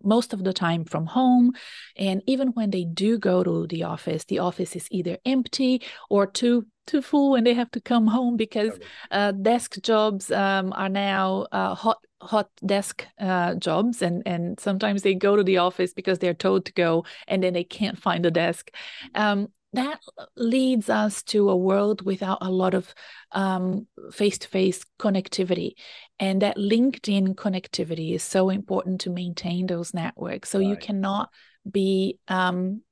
most 0.04 0.32
of 0.32 0.44
the 0.44 0.52
time 0.52 0.84
from 0.84 1.06
home. 1.06 1.52
And 1.96 2.22
even 2.26 2.48
when 2.48 2.70
they 2.70 2.84
do 2.84 3.18
go 3.18 3.42
to 3.42 3.66
the 3.66 3.82
office, 3.82 4.24
the 4.24 4.38
office 4.38 4.76
is 4.76 4.88
either 4.90 5.18
empty 5.26 5.82
or 6.08 6.26
too 6.26 6.66
too 6.86 7.02
full 7.02 7.34
and 7.34 7.46
they 7.46 7.52
have 7.52 7.70
to 7.70 7.82
come 7.82 8.06
home 8.06 8.34
because 8.34 8.72
uh, 9.10 9.30
desk 9.32 9.76
jobs 9.82 10.32
um, 10.32 10.72
are 10.72 10.88
now 10.88 11.46
uh, 11.52 11.74
hot 11.74 11.98
hot 12.20 12.48
desk 12.64 13.06
uh, 13.20 13.54
jobs 13.54 14.02
and 14.02 14.22
and 14.26 14.58
sometimes 14.58 15.02
they 15.02 15.14
go 15.14 15.36
to 15.36 15.44
the 15.44 15.58
office 15.58 15.92
because 15.92 16.18
they're 16.18 16.34
told 16.34 16.64
to 16.64 16.72
go 16.72 17.04
and 17.28 17.42
then 17.42 17.52
they 17.52 17.64
can't 17.64 17.98
find 17.98 18.26
a 18.26 18.30
desk 18.30 18.70
um, 19.14 19.48
that 19.74 20.00
leads 20.36 20.88
us 20.88 21.22
to 21.22 21.50
a 21.50 21.56
world 21.56 22.02
without 22.02 22.38
a 22.40 22.50
lot 22.50 22.74
of 22.74 22.92
um, 23.32 23.86
face-to-face 24.12 24.84
connectivity 24.98 25.72
and 26.18 26.42
that 26.42 26.56
linkedin 26.56 27.34
connectivity 27.34 28.14
is 28.14 28.22
so 28.22 28.50
important 28.50 29.00
to 29.00 29.10
maintain 29.10 29.66
those 29.66 29.94
networks 29.94 30.48
so 30.50 30.58
right. 30.58 30.68
you 30.68 30.76
cannot 30.76 31.30
be 31.70 32.18
um, 32.28 32.82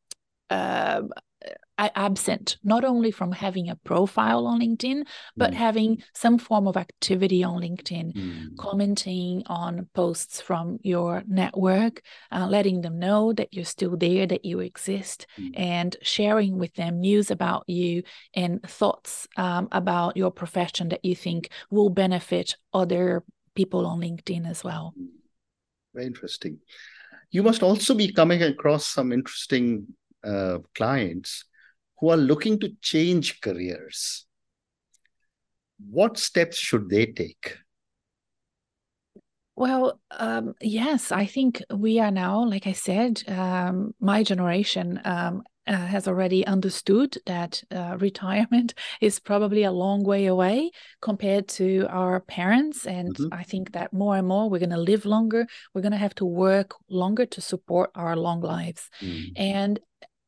uh, 0.50 1.02
absent 1.78 2.56
not 2.64 2.84
only 2.84 3.10
from 3.10 3.32
having 3.32 3.68
a 3.68 3.76
profile 3.76 4.46
on 4.46 4.60
LinkedIn, 4.60 5.06
but 5.36 5.50
mm. 5.50 5.54
having 5.54 6.02
some 6.14 6.38
form 6.38 6.66
of 6.66 6.76
activity 6.76 7.44
on 7.44 7.60
LinkedIn, 7.60 8.14
mm. 8.14 8.56
commenting 8.58 9.42
on 9.46 9.88
posts 9.94 10.40
from 10.40 10.78
your 10.82 11.22
network, 11.26 12.02
uh, 12.32 12.46
letting 12.46 12.80
them 12.80 12.98
know 12.98 13.32
that 13.32 13.52
you're 13.52 13.64
still 13.64 13.96
there, 13.96 14.26
that 14.26 14.44
you 14.44 14.60
exist, 14.60 15.26
mm. 15.38 15.50
and 15.54 15.96
sharing 16.02 16.58
with 16.58 16.74
them 16.74 17.00
news 17.00 17.30
about 17.30 17.64
you 17.68 18.02
and 18.34 18.62
thoughts 18.62 19.28
um, 19.36 19.68
about 19.72 20.16
your 20.16 20.30
profession 20.30 20.88
that 20.88 21.04
you 21.04 21.14
think 21.14 21.50
will 21.70 21.90
benefit 21.90 22.56
other 22.72 23.22
people 23.54 23.86
on 23.86 24.00
LinkedIn 24.00 24.48
as 24.48 24.64
well. 24.64 24.94
Mm. 24.98 25.08
Very 25.94 26.06
interesting. 26.06 26.58
You 27.30 27.42
must 27.42 27.62
also 27.62 27.94
be 27.94 28.12
coming 28.12 28.42
across 28.42 28.86
some 28.86 29.12
interesting 29.12 29.88
uh, 30.22 30.58
clients 30.74 31.44
who 31.98 32.10
are 32.10 32.16
looking 32.16 32.58
to 32.60 32.72
change 32.80 33.40
careers, 33.40 34.26
what 35.90 36.18
steps 36.18 36.56
should 36.56 36.88
they 36.88 37.06
take? 37.06 37.56
Well, 39.56 39.98
um, 40.10 40.54
yes, 40.60 41.10
I 41.10 41.24
think 41.24 41.62
we 41.74 41.98
are 41.98 42.10
now, 42.10 42.44
like 42.44 42.66
I 42.66 42.72
said, 42.72 43.22
um, 43.26 43.94
my 43.98 44.22
generation 44.22 45.00
um, 45.06 45.44
uh, 45.66 45.74
has 45.74 46.06
already 46.06 46.46
understood 46.46 47.16
that 47.24 47.62
uh, 47.70 47.96
retirement 48.00 48.74
is 49.00 49.18
probably 49.18 49.64
a 49.64 49.72
long 49.72 50.04
way 50.04 50.26
away 50.26 50.70
compared 51.00 51.48
to 51.48 51.86
our 51.88 52.20
parents. 52.20 52.86
And 52.86 53.14
mm-hmm. 53.14 53.32
I 53.32 53.44
think 53.44 53.72
that 53.72 53.94
more 53.94 54.16
and 54.16 54.28
more 54.28 54.50
we're 54.50 54.58
going 54.58 54.70
to 54.70 54.76
live 54.76 55.06
longer. 55.06 55.46
We're 55.72 55.82
going 55.82 55.92
to 55.92 55.98
have 55.98 56.14
to 56.16 56.26
work 56.26 56.74
longer 56.90 57.24
to 57.24 57.40
support 57.40 57.90
our 57.94 58.14
long 58.14 58.42
lives. 58.42 58.90
Mm. 59.00 59.32
And 59.36 59.80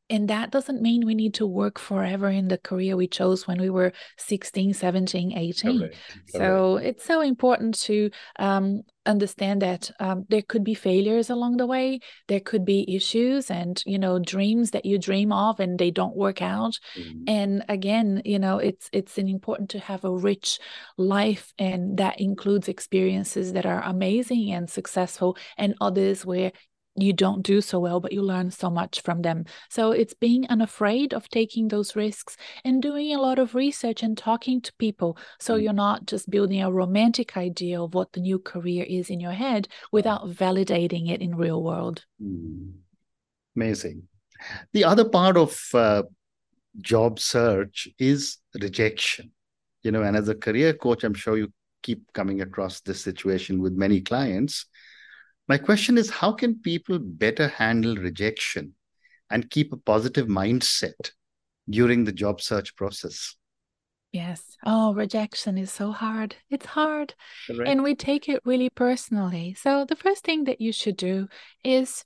and 0.09 0.27
that 0.29 0.51
doesn't 0.51 0.81
mean 0.81 1.05
we 1.05 1.15
need 1.15 1.33
to 1.35 1.45
work 1.45 1.79
forever 1.79 2.29
in 2.29 2.47
the 2.47 2.57
career 2.57 2.97
we 2.97 3.07
chose 3.07 3.47
when 3.47 3.59
we 3.59 3.69
were 3.69 3.91
16 4.17 4.73
17 4.73 5.37
18 5.37 5.79
Correct. 5.79 5.95
so 6.27 6.39
Correct. 6.77 6.87
it's 6.87 7.05
so 7.05 7.21
important 7.21 7.79
to 7.81 8.09
um, 8.37 8.81
understand 9.05 9.61
that 9.61 9.89
um, 9.99 10.25
there 10.29 10.41
could 10.41 10.63
be 10.63 10.73
failures 10.73 11.29
along 11.29 11.57
the 11.57 11.65
way 11.65 11.99
there 12.27 12.39
could 12.39 12.65
be 12.65 12.95
issues 12.95 13.49
and 13.49 13.81
you 13.85 13.97
know 13.97 14.19
dreams 14.19 14.71
that 14.71 14.85
you 14.85 14.97
dream 14.97 15.31
of 15.31 15.59
and 15.59 15.79
they 15.79 15.91
don't 15.91 16.15
work 16.15 16.41
out 16.41 16.77
mm-hmm. 16.97 17.23
and 17.27 17.63
again 17.69 18.21
you 18.25 18.39
know 18.39 18.57
it's 18.57 18.89
it's 18.93 19.17
important 19.17 19.69
to 19.69 19.79
have 19.79 20.03
a 20.03 20.11
rich 20.15 20.59
life 20.97 21.53
and 21.57 21.97
that 21.97 22.19
includes 22.19 22.67
experiences 22.67 23.53
that 23.53 23.65
are 23.65 23.81
amazing 23.83 24.51
and 24.51 24.69
successful 24.69 25.37
and 25.57 25.75
others 25.81 26.25
where 26.25 26.51
you 27.01 27.13
don't 27.13 27.43
do 27.43 27.61
so 27.61 27.79
well, 27.79 27.99
but 27.99 28.11
you 28.11 28.21
learn 28.21 28.51
so 28.51 28.69
much 28.69 29.01
from 29.01 29.21
them. 29.21 29.45
So 29.69 29.91
it's 29.91 30.13
being 30.13 30.47
unafraid 30.47 31.13
of 31.13 31.29
taking 31.29 31.67
those 31.67 31.95
risks 31.95 32.37
and 32.63 32.81
doing 32.81 33.13
a 33.13 33.21
lot 33.21 33.39
of 33.39 33.55
research 33.55 34.03
and 34.03 34.17
talking 34.17 34.61
to 34.61 34.73
people. 34.73 35.17
So 35.39 35.55
mm. 35.55 35.63
you're 35.63 35.73
not 35.73 36.05
just 36.05 36.29
building 36.29 36.61
a 36.61 36.71
romantic 36.71 37.37
idea 37.37 37.81
of 37.81 37.93
what 37.93 38.13
the 38.13 38.21
new 38.21 38.39
career 38.39 38.85
is 38.87 39.09
in 39.09 39.19
your 39.19 39.31
head 39.31 39.67
without 39.91 40.29
validating 40.29 41.09
it 41.09 41.21
in 41.21 41.35
real 41.35 41.63
world. 41.63 42.05
Mm. 42.21 42.73
Amazing. 43.55 44.03
The 44.73 44.85
other 44.85 45.07
part 45.07 45.37
of 45.37 45.59
uh, 45.73 46.03
job 46.81 47.19
search 47.19 47.87
is 47.97 48.37
rejection. 48.59 49.31
You 49.83 49.91
know, 49.91 50.01
and 50.01 50.15
as 50.15 50.27
a 50.27 50.35
career 50.35 50.73
coach, 50.73 51.03
I'm 51.03 51.13
sure 51.13 51.37
you 51.37 51.51
keep 51.81 52.11
coming 52.13 52.41
across 52.41 52.81
this 52.81 53.01
situation 53.01 53.61
with 53.61 53.73
many 53.73 54.01
clients 54.01 54.65
my 55.49 55.57
question 55.57 55.97
is 55.97 56.09
how 56.09 56.31
can 56.31 56.59
people 56.59 56.99
better 56.99 57.47
handle 57.47 57.95
rejection 57.95 58.75
and 59.31 59.49
keep 59.49 59.73
a 59.73 59.77
positive 59.77 60.27
mindset 60.27 61.11
during 61.67 62.03
the 62.03 62.11
job 62.11 62.39
search 62.39 62.75
process? 62.75 63.35
Yes. 64.11 64.57
Oh, 64.65 64.93
rejection 64.93 65.57
is 65.57 65.71
so 65.71 65.91
hard. 65.91 66.35
It's 66.49 66.65
hard. 66.65 67.13
And 67.65 67.83
we 67.83 67.95
take 67.95 68.29
it 68.29 68.41
really 68.45 68.69
personally. 68.69 69.55
So, 69.55 69.85
the 69.85 69.95
first 69.95 70.23
thing 70.23 70.45
that 70.45 70.61
you 70.61 70.71
should 70.71 70.97
do 70.97 71.27
is 71.63 72.05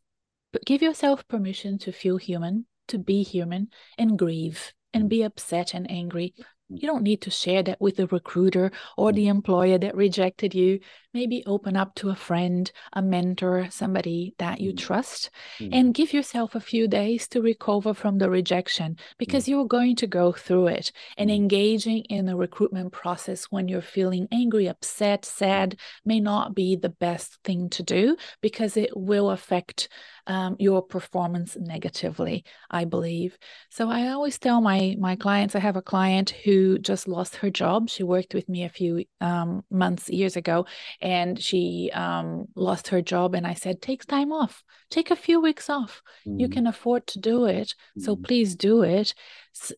give 0.66 0.82
yourself 0.82 1.28
permission 1.28 1.78
to 1.80 1.92
feel 1.92 2.18
human, 2.18 2.66
to 2.90 2.98
be 2.98 3.24
human, 3.24 3.70
and 3.98 4.18
grieve 4.18 4.74
and 4.94 5.04
hmm. 5.04 5.10
be 5.10 5.24
upset 5.24 5.74
and 5.74 5.90
angry. 5.90 6.34
You 6.76 6.88
don't 6.88 7.04
need 7.04 7.22
to 7.22 7.32
share 7.32 7.64
that 7.64 7.82
with 7.82 7.98
the 7.98 8.08
recruiter 8.08 8.72
or 8.98 9.12
the 9.12 9.28
employer 9.28 9.78
that 9.78 9.96
rejected 9.96 10.54
you 10.54 10.80
maybe 11.14 11.44
open 11.46 11.78
up 11.78 11.94
to 11.96 12.10
a 12.10 12.16
friend, 12.16 12.72
a 12.94 13.02
mentor, 13.02 13.68
somebody 13.70 14.34
that 14.40 14.60
you 14.60 14.74
mm. 14.74 14.78
trust, 14.78 15.30
mm. 15.60 15.70
and 15.72 15.94
give 15.94 16.12
yourself 16.12 16.56
a 16.56 16.60
few 16.60 16.88
days 16.88 17.28
to 17.28 17.42
recover 17.42 17.94
from 17.94 18.18
the 18.18 18.30
rejection 18.30 18.98
because 19.18 19.46
mm. 19.46 19.50
you're 19.50 19.68
going 19.68 19.96
to 19.96 20.08
go 20.08 20.32
through 20.32 20.68
it. 20.68 20.92
And 21.18 21.30
mm. 21.30 21.36
engaging 21.36 22.00
in 22.06 22.26
the 22.26 22.36
recruitment 22.36 22.92
process 22.92 23.46
when 23.46 23.68
you're 23.68 23.82
feeling 23.82 24.28
angry, 24.32 24.68
upset, 24.68 25.26
sad 25.26 25.78
may 26.04 26.20
not 26.20 26.56
be 26.56 26.76
the 26.76 26.90
best 26.90 27.38
thing 27.44 27.70
to 27.70 27.84
do 27.84 28.18
because 28.42 28.76
it 28.76 28.92
will 28.96 29.30
affect 29.30 29.90
um, 30.28 30.56
your 30.60 30.82
performance 30.82 31.58
negatively, 31.60 32.46
I 32.70 32.86
believe. 32.86 33.38
So 33.70 33.90
I 33.90 34.10
always 34.10 34.40
tell 34.40 34.62
my 34.62 34.96
my 35.00 35.16
clients. 35.16 35.56
I 35.56 35.60
have 35.60 35.76
a 35.76 35.82
client 35.82 36.32
who 36.44 36.78
just 36.80 37.08
lost 37.08 37.38
her 37.38 37.50
job. 37.50 37.90
She 37.90 38.04
worked 38.04 38.34
with 38.34 38.48
me 38.48 38.64
a 38.64 38.70
few 38.70 39.06
um, 39.22 39.64
months 39.70 40.10
years 40.10 40.36
ago, 40.36 40.66
and 41.02 41.42
she 41.42 41.92
um, 41.94 42.46
lost 42.56 42.90
her 42.90 43.02
job. 43.02 43.36
And 43.36 43.46
I 43.46 43.54
said, 43.54 43.82
take 43.82 44.06
time 44.06 44.32
off, 44.32 44.64
take 44.90 45.12
a 45.12 45.16
few 45.16 45.42
weeks 45.42 45.70
off. 45.70 46.02
Mm-hmm. 46.28 46.40
You 46.40 46.50
can 46.50 46.68
afford 46.68 47.08
to 47.08 47.20
do 47.20 47.46
it. 47.46 47.74
So 48.00 48.16
mm-hmm. 48.16 48.24
please 48.24 48.56
do 48.56 48.84
it. 48.84 49.14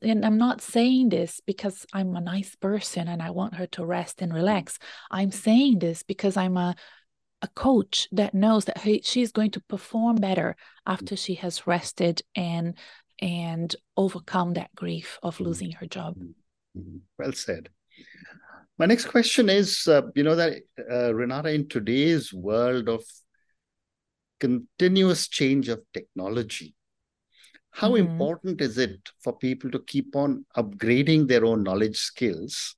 And 0.01 0.25
I'm 0.25 0.37
not 0.37 0.61
saying 0.61 1.09
this 1.09 1.41
because 1.45 1.85
I'm 1.93 2.15
a 2.15 2.21
nice 2.21 2.55
person 2.55 3.07
and 3.07 3.21
I 3.21 3.31
want 3.31 3.55
her 3.55 3.67
to 3.67 3.85
rest 3.85 4.21
and 4.21 4.33
relax. 4.33 4.79
I'm 5.11 5.31
saying 5.31 5.79
this 5.79 6.03
because 6.03 6.37
I'm 6.37 6.57
a 6.57 6.75
a 7.45 7.49
coach 7.53 8.07
that 8.11 8.33
knows 8.33 8.65
that 8.65 8.79
he, 8.79 9.01
she's 9.03 9.31
going 9.31 9.51
to 9.51 9.61
perform 9.61 10.15
better 10.17 10.55
after 10.85 11.15
she 11.15 11.35
has 11.35 11.67
rested 11.67 12.21
and 12.35 12.75
and 13.21 13.75
overcome 13.95 14.53
that 14.53 14.73
grief 14.75 15.19
of 15.23 15.35
mm-hmm. 15.35 15.45
losing 15.45 15.71
her 15.79 15.85
job. 15.97 16.15
Mm-hmm. 16.17 16.97
Well 17.17 17.33
said. 17.33 17.69
My 18.77 18.87
next 18.87 19.05
question 19.05 19.47
is 19.47 19.87
uh, 19.87 20.01
you 20.15 20.23
know, 20.23 20.35
that 20.35 20.53
uh, 20.91 21.13
Renata, 21.13 21.49
in 21.53 21.69
today's 21.69 22.33
world 22.33 22.89
of 22.89 23.03
continuous 24.39 25.29
change 25.29 25.69
of 25.69 25.79
technology, 25.93 26.75
how 27.71 27.91
mm-hmm. 27.91 28.07
important 28.09 28.61
is 28.61 28.77
it 28.77 28.99
for 29.23 29.37
people 29.37 29.69
to 29.71 29.79
keep 29.79 30.15
on 30.15 30.45
upgrading 30.57 31.27
their 31.27 31.45
own 31.45 31.63
knowledge 31.63 31.97
skills? 31.97 32.75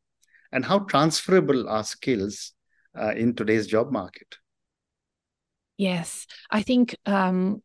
And 0.52 0.64
how 0.64 0.80
transferable 0.80 1.68
are 1.68 1.84
skills 1.84 2.54
uh, 3.00 3.14
in 3.24 3.36
today's 3.36 3.68
job 3.68 3.92
market? 3.92 4.38
Yes, 5.78 6.26
I 6.50 6.64
think, 6.64 6.96
um, 7.06 7.62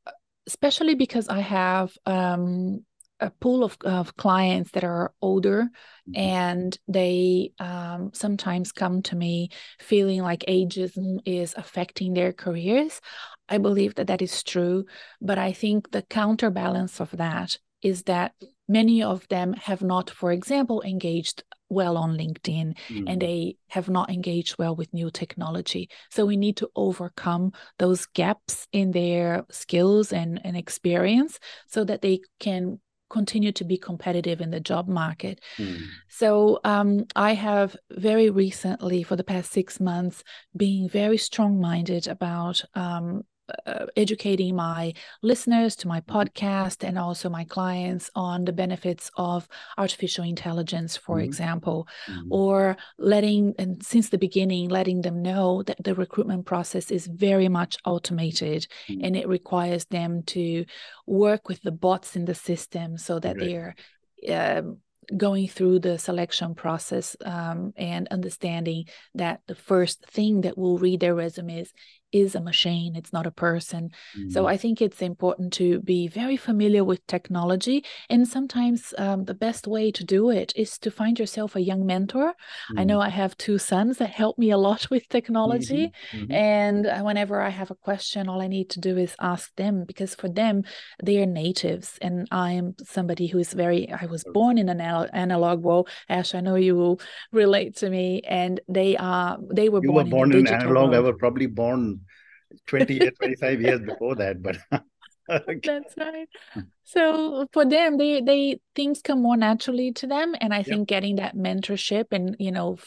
especially 0.47 0.95
because 0.95 1.29
I 1.29 1.41
have 1.41 1.93
um, 2.05 2.85
a 3.21 3.31
pool 3.31 3.65
of, 3.65 3.77
of 3.85 4.17
clients 4.17 4.73
that 4.73 4.85
are 4.85 5.15
older 5.23 5.63
mm-hmm. 6.09 6.17
and 6.17 6.79
they 6.89 7.53
um, 7.59 8.11
sometimes 8.13 8.73
come 8.73 9.01
to 9.03 9.17
me 9.17 9.49
feeling 9.79 10.21
like 10.23 10.45
ageism 10.49 11.21
is 11.25 11.55
affecting 11.57 12.13
their 12.13 12.33
careers. 12.33 13.01
I 13.49 13.59
believe 13.59 13.95
that 13.95 14.09
that 14.09 14.21
is 14.21 14.43
true, 14.43 14.85
but 15.21 15.39
I 15.39 15.53
think 15.53 15.91
the 15.91 16.03
counterbalance 16.03 17.01
of 17.01 17.11
that 17.13 17.57
is 17.81 18.03
that 18.05 18.35
many 18.69 19.03
of 19.03 19.27
them 19.29 19.55
have 19.55 19.83
not, 19.83 20.11
for 20.11 20.33
example, 20.33 20.83
engaged 20.83 21.45
well 21.69 21.97
on 21.97 22.17
LinkedIn 22.17 22.77
mm. 22.89 23.05
and 23.09 23.21
they 23.21 23.57
have 23.69 23.89
not 23.89 24.11
engaged 24.11 24.59
well 24.59 24.77
with 24.77 24.93
new 24.93 25.11
technology. 25.11 25.89
So 26.11 26.27
we 26.27 26.37
need 26.37 26.57
to 26.59 26.71
overcome 26.77 27.53
those 27.79 28.07
gaps 28.07 28.69
in 28.73 28.91
their 28.93 29.45
skills 29.51 30.13
and, 30.13 30.41
and 30.45 30.57
experience 30.57 31.39
so 31.67 31.85
that 31.85 32.03
they 32.03 32.21
can 32.41 32.79
continue 33.09 33.53
to 33.53 33.65
be 33.65 33.77
competitive 33.77 34.41
in 34.41 34.51
the 34.51 34.61
job 34.61 34.89
market. 34.89 35.41
Mm. 35.59 35.83
So 36.09 36.61
um, 36.65 37.05
I 37.15 37.35
have 37.35 37.77
very 37.91 38.31
recently, 38.31 39.03
for 39.03 39.17
the 39.17 39.25
past 39.25 39.53
six 39.53 39.79
months, 39.79 40.25
been 40.57 40.89
very 40.89 41.19
strong 41.19 41.61
minded 41.61 42.09
about 42.09 42.65
um, 42.75 43.23
uh, 43.67 43.87
educating 43.97 44.55
my 44.55 44.93
listeners 45.23 45.75
to 45.77 45.89
my 45.89 46.01
podcast 46.01 46.87
and 46.87 46.99
also 46.99 47.29
my 47.29 47.45
clients 47.45 48.11
on 48.15 48.45
the 48.45 48.53
benefits 48.53 49.11
of 49.17 49.49
artificial 49.77 50.25
intelligence 50.25 50.97
for 50.97 51.17
mm-hmm. 51.17 51.25
example 51.25 51.89
mm-hmm. 52.09 52.33
or 52.33 52.77
letting 52.99 53.55
and 53.59 53.85
since 53.85 54.11
the 54.11 54.19
beginning 54.19 54.69
letting 54.69 55.01
them 55.01 55.23
know 55.23 55.63
that 55.65 55.83
the 55.83 55.95
recruitment 55.95 56.47
process 56.47 56.91
is 56.91 57.07
very 57.07 57.49
much 57.49 57.77
automated 57.85 58.67
mm-hmm. 58.89 59.05
and 59.05 59.17
it 59.17 59.29
requires 59.29 59.85
them 59.87 60.23
to 60.23 60.65
work 61.07 61.49
with 61.49 61.61
the 61.63 61.73
bots 61.73 62.15
in 62.15 62.25
the 62.25 62.35
system 62.35 62.97
so 62.97 63.19
that 63.19 63.37
right. 63.37 63.75
they're 64.25 64.59
um, 64.59 64.79
going 65.17 65.49
through 65.49 65.81
the 65.81 65.99
selection 65.99 66.55
process 66.55 67.17
um, 67.25 67.73
and 67.77 68.07
understanding 68.09 68.85
that 69.15 69.41
the 69.49 69.55
first 69.55 70.07
thing 70.07 70.43
that 70.43 70.57
will 70.57 70.79
read 70.79 71.01
their 71.01 71.15
resumes 71.15 71.73
is 72.13 72.35
a 72.35 72.41
machine, 72.41 72.95
it's 72.95 73.13
not 73.13 73.27
a 73.27 73.31
person. 73.31 73.91
Mm-hmm. 74.17 74.31
So 74.31 74.47
I 74.47 74.57
think 74.57 74.81
it's 74.81 75.03
important 75.03 75.53
to 75.55 75.81
be 75.81 76.09
very 76.09 76.37
familiar 76.37 76.85
with 76.85 77.07
technology. 77.07 77.85
And 78.11 78.29
sometimes 78.29 78.93
um, 78.99 79.25
the 79.25 79.35
best 79.35 79.67
way 79.67 79.91
to 79.91 80.05
do 80.05 80.31
it 80.31 80.53
is 80.55 80.79
to 80.79 80.91
find 80.91 81.19
yourself 81.19 81.57
a 81.57 81.61
young 81.61 81.87
mentor. 81.87 82.29
Mm-hmm. 82.33 82.79
I 82.79 82.85
know 82.85 83.01
I 83.01 83.09
have 83.09 83.37
two 83.39 83.59
sons 83.59 83.99
that 83.99 84.11
help 84.11 84.39
me 84.39 84.51
a 84.51 84.59
lot 84.59 84.91
with 84.91 85.09
technology. 85.09 85.93
Mm-hmm. 86.13 86.19
mm-hmm. 86.19 86.33
And 86.33 86.87
uh, 86.87 87.01
whenever 87.03 87.41
I 87.41 87.49
have 87.49 87.71
a 87.71 87.75
question, 87.75 88.29
all 88.29 88.43
I 88.43 88.47
need 88.47 88.71
to 88.71 88.81
do 88.81 88.97
is 88.97 89.15
ask 89.21 89.55
them 89.57 89.85
because 89.87 90.15
for 90.15 90.29
them, 90.29 90.65
they 91.03 91.23
are 91.23 91.27
natives. 91.27 91.99
And 92.03 92.29
I 92.31 92.53
am 92.53 92.75
somebody 92.85 93.27
who 93.27 93.39
is 93.39 93.53
very, 93.53 93.91
I 93.91 94.07
was 94.07 94.25
born 94.33 94.59
in 94.59 94.69
an 94.69 94.81
analog 94.81 95.63
world. 95.63 95.89
Ash, 96.09 96.35
I 96.35 96.41
know 96.41 96.57
you 96.57 96.77
will 96.77 97.01
relate 97.33 97.77
to 97.77 97.91
me. 97.91 98.23
And 98.27 98.61
they 98.69 98.97
are, 98.97 99.39
they 99.51 99.69
were 99.69 99.83
you 99.83 99.93
born, 99.93 100.07
were 100.07 100.11
born 100.11 100.33
in, 100.33 100.47
in 100.47 100.49
analog. 100.49 100.91
World. 100.91 100.95
I 100.95 101.01
was 101.01 101.17
probably 101.19 101.47
born 101.47 102.02
20 102.67 102.95
years, 102.95 103.13
25 103.19 103.61
years 103.61 103.81
before 103.81 104.15
that, 104.17 104.43
but 104.43 104.59
okay. 105.31 105.61
that's 105.63 105.95
right. 105.97 106.29
So 106.85 107.47
for 107.53 107.65
them, 107.65 107.97
they 107.97 108.21
they 108.21 108.61
things 108.75 109.01
come 109.03 109.23
more 109.23 109.37
naturally 109.37 109.93
to 109.93 110.07
them, 110.07 110.35
and 110.41 110.53
I 110.53 110.59
yep. 110.59 110.67
think 110.67 110.89
getting 110.89 111.17
that 111.17 111.37
mentorship 111.37 112.07
and 112.11 112.37
you 112.39 112.51
know 112.51 112.79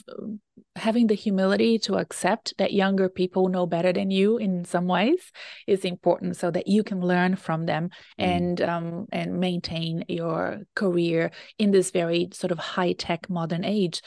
having 0.75 1.07
the 1.07 1.15
humility 1.15 1.79
to 1.79 1.95
accept 1.95 2.53
that 2.57 2.73
younger 2.73 3.07
people 3.07 3.47
know 3.47 3.65
better 3.65 3.93
than 3.93 4.11
you 4.11 4.37
in 4.37 4.65
some 4.65 4.87
ways 4.87 5.31
is 5.65 5.85
important, 5.85 6.35
so 6.35 6.51
that 6.51 6.67
you 6.67 6.83
can 6.83 6.99
learn 7.01 7.35
from 7.35 7.65
them 7.65 7.89
mm. 8.19 8.25
and 8.25 8.61
um 8.61 9.07
and 9.11 9.39
maintain 9.39 10.03
your 10.07 10.61
career 10.75 11.31
in 11.57 11.71
this 11.71 11.91
very 11.91 12.27
sort 12.33 12.51
of 12.51 12.59
high 12.59 12.93
tech 12.93 13.29
modern 13.29 13.63
age. 13.63 14.01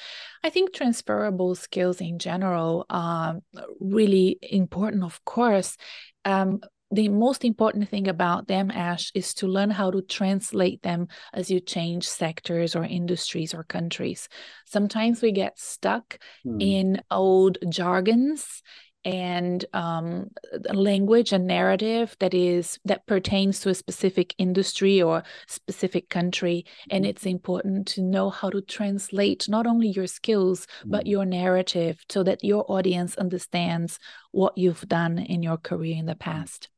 I 0.45 0.51
think 0.51 0.73
transferable 0.73 1.55
skills 1.55 2.01
in 2.01 2.19
general 2.19 2.87
are 2.91 3.39
really 3.81 4.39
important, 4.43 5.03
of 5.03 5.25
course. 5.25 5.77
Um, 6.25 6.61
the 6.91 7.09
most 7.09 7.45
important 7.45 7.89
thing 7.89 8.09
about 8.09 8.49
them, 8.49 8.71
Ash, 8.71 9.11
is 9.15 9.35
to 9.35 9.47
learn 9.47 9.71
how 9.71 9.91
to 9.91 10.01
translate 10.03 10.83
them 10.83 11.09
as 11.35 11.51
you 11.51 11.61
change 11.61 12.09
sectors 12.09 12.75
or 12.75 12.85
industries 12.85 13.53
or 13.53 13.65
countries. 13.65 14.29
Sometimes 14.65 15.21
we 15.21 15.33
get 15.33 15.59
stuck 15.59 16.19
mm. 16.47 16.63
in 16.63 17.03
old 17.11 17.59
jargons 17.69 18.63
and 19.05 19.65
um, 19.73 20.29
language 20.73 21.33
and 21.33 21.47
narrative 21.47 22.17
that 22.19 22.35
is 22.35 22.79
that 22.85 23.07
pertains 23.07 23.61
to 23.61 23.71
a 23.71 23.75
specific 23.75 24.35
industry 24.39 25.01
or 25.01 25.23
specific 25.47 26.11
country 26.11 26.65
and 26.91 27.05
mm-hmm. 27.05 27.11
it's 27.11 27.25
important 27.25 27.87
to 27.87 28.03
know 28.03 28.29
how 28.29 28.51
to 28.51 28.61
translate 28.61 29.49
not 29.49 29.67
only 29.67 29.89
your 29.89 30.07
skills 30.07 30.67
but 30.85 31.07
your 31.07 31.25
narrative 31.25 32.05
so 32.11 32.25
that 32.25 32.43
your 32.43 32.71
audience 32.71 33.17
understands 33.17 33.99
what 34.33 34.59
you've 34.59 34.87
done 34.89 35.19
in 35.19 35.43
your 35.43 35.57
career 35.57 35.97
in 35.97 36.07
the 36.07 36.13
mm-hmm. 36.13 36.31
past 36.31 36.69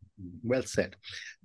well 0.43 0.63
said 0.63 0.97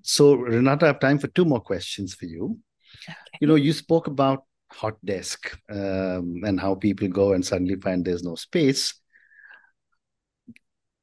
so 0.02 0.36
renata 0.36 0.86
i 0.86 0.88
have 0.88 1.00
time 1.00 1.20
for 1.20 1.28
two 1.28 1.46
more 1.46 1.62
questions 1.62 2.14
for 2.14 2.26
you 2.26 2.58
okay. 3.04 3.16
you 3.42 3.48
know 3.48 3.56
you 3.56 3.74
spoke 3.74 4.08
about 4.08 4.44
hot 4.72 4.98
desk 5.06 5.58
um, 5.70 6.42
and 6.46 6.60
how 6.60 6.76
people 6.76 7.08
go 7.08 7.34
and 7.34 7.46
suddenly 7.46 7.76
find 7.76 8.04
there's 8.04 8.24
no 8.24 8.36
space 8.36 8.94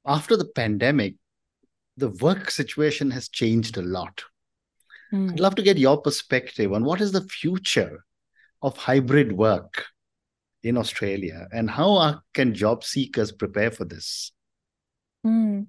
after 0.07 0.37
the 0.37 0.47
pandemic, 0.47 1.15
the 1.97 2.09
work 2.09 2.51
situation 2.51 3.11
has 3.11 3.29
changed 3.29 3.77
a 3.77 3.83
lot. 3.83 4.25
Mm. 5.13 5.33
I'd 5.33 5.41
love 5.41 5.55
to 5.57 5.63
get 5.63 5.79
your 5.79 6.01
perspective 6.01 6.73
on 6.73 6.85
what 6.85 7.01
is 7.01 7.13
the 7.13 7.23
future 7.23 8.05
of 8.63 8.77
hybrid 8.77 9.33
work 9.33 9.87
in 10.63 10.77
Australia 10.77 11.49
and 11.53 11.69
how 11.69 11.97
are, 11.97 12.23
can 12.35 12.55
job 12.55 12.85
seekers 12.85 13.33
prepare 13.33 13.71
for 13.71 13.85
this? 13.85 14.33
Mm. 15.27 15.67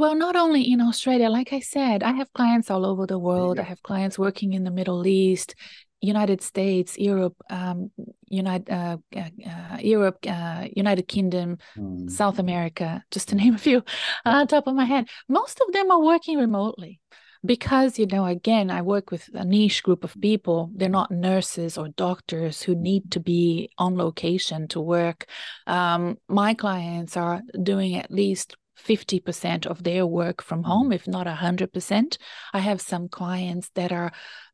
Well, 0.00 0.14
not 0.14 0.34
only 0.34 0.62
in 0.62 0.80
Australia, 0.80 1.28
like 1.28 1.52
I 1.52 1.60
said, 1.60 2.02
I 2.02 2.12
have 2.12 2.32
clients 2.32 2.70
all 2.70 2.86
over 2.86 3.06
the 3.06 3.18
world. 3.18 3.58
I 3.58 3.64
have 3.64 3.82
clients 3.82 4.18
working 4.18 4.54
in 4.54 4.64
the 4.64 4.70
Middle 4.70 5.06
East, 5.06 5.54
United 6.00 6.40
States, 6.40 6.96
Europe, 6.96 7.36
um, 7.50 7.90
United 8.26 8.70
uh, 8.72 8.96
uh, 9.14 9.28
uh, 9.46 9.76
Europe, 9.78 10.16
uh, 10.26 10.68
United 10.74 11.06
Kingdom, 11.06 11.58
mm. 11.76 12.10
South 12.10 12.38
America, 12.38 13.04
just 13.10 13.28
to 13.28 13.34
name 13.34 13.56
a 13.56 13.58
few 13.58 13.84
on 14.24 14.46
top 14.46 14.66
of 14.66 14.74
my 14.74 14.86
head. 14.86 15.06
Most 15.28 15.60
of 15.60 15.70
them 15.74 15.90
are 15.90 16.00
working 16.00 16.38
remotely 16.38 16.98
because 17.44 17.98
you 17.98 18.06
know 18.06 18.26
again 18.26 18.70
i 18.70 18.82
work 18.82 19.10
with 19.10 19.30
a 19.32 19.44
niche 19.46 19.82
group 19.82 20.04
of 20.04 20.14
people 20.20 20.70
they're 20.74 20.90
not 20.90 21.10
nurses 21.10 21.78
or 21.78 21.88
doctors 21.88 22.62
who 22.62 22.74
need 22.74 23.10
to 23.10 23.18
be 23.18 23.70
on 23.78 23.96
location 23.96 24.68
to 24.68 24.78
work 24.78 25.24
um, 25.66 26.18
my 26.28 26.52
clients 26.52 27.16
are 27.16 27.40
doing 27.62 27.96
at 27.96 28.10
least 28.10 28.56
50% 28.86 29.66
of 29.66 29.82
their 29.82 30.06
work 30.06 30.42
from 30.42 30.64
home 30.64 30.92
if 30.92 31.06
not 31.06 31.26
100% 31.26 32.16
i 32.52 32.58
have 32.58 32.80
some 32.80 33.08
clients 33.08 33.70
that 33.74 33.92
are 33.92 34.12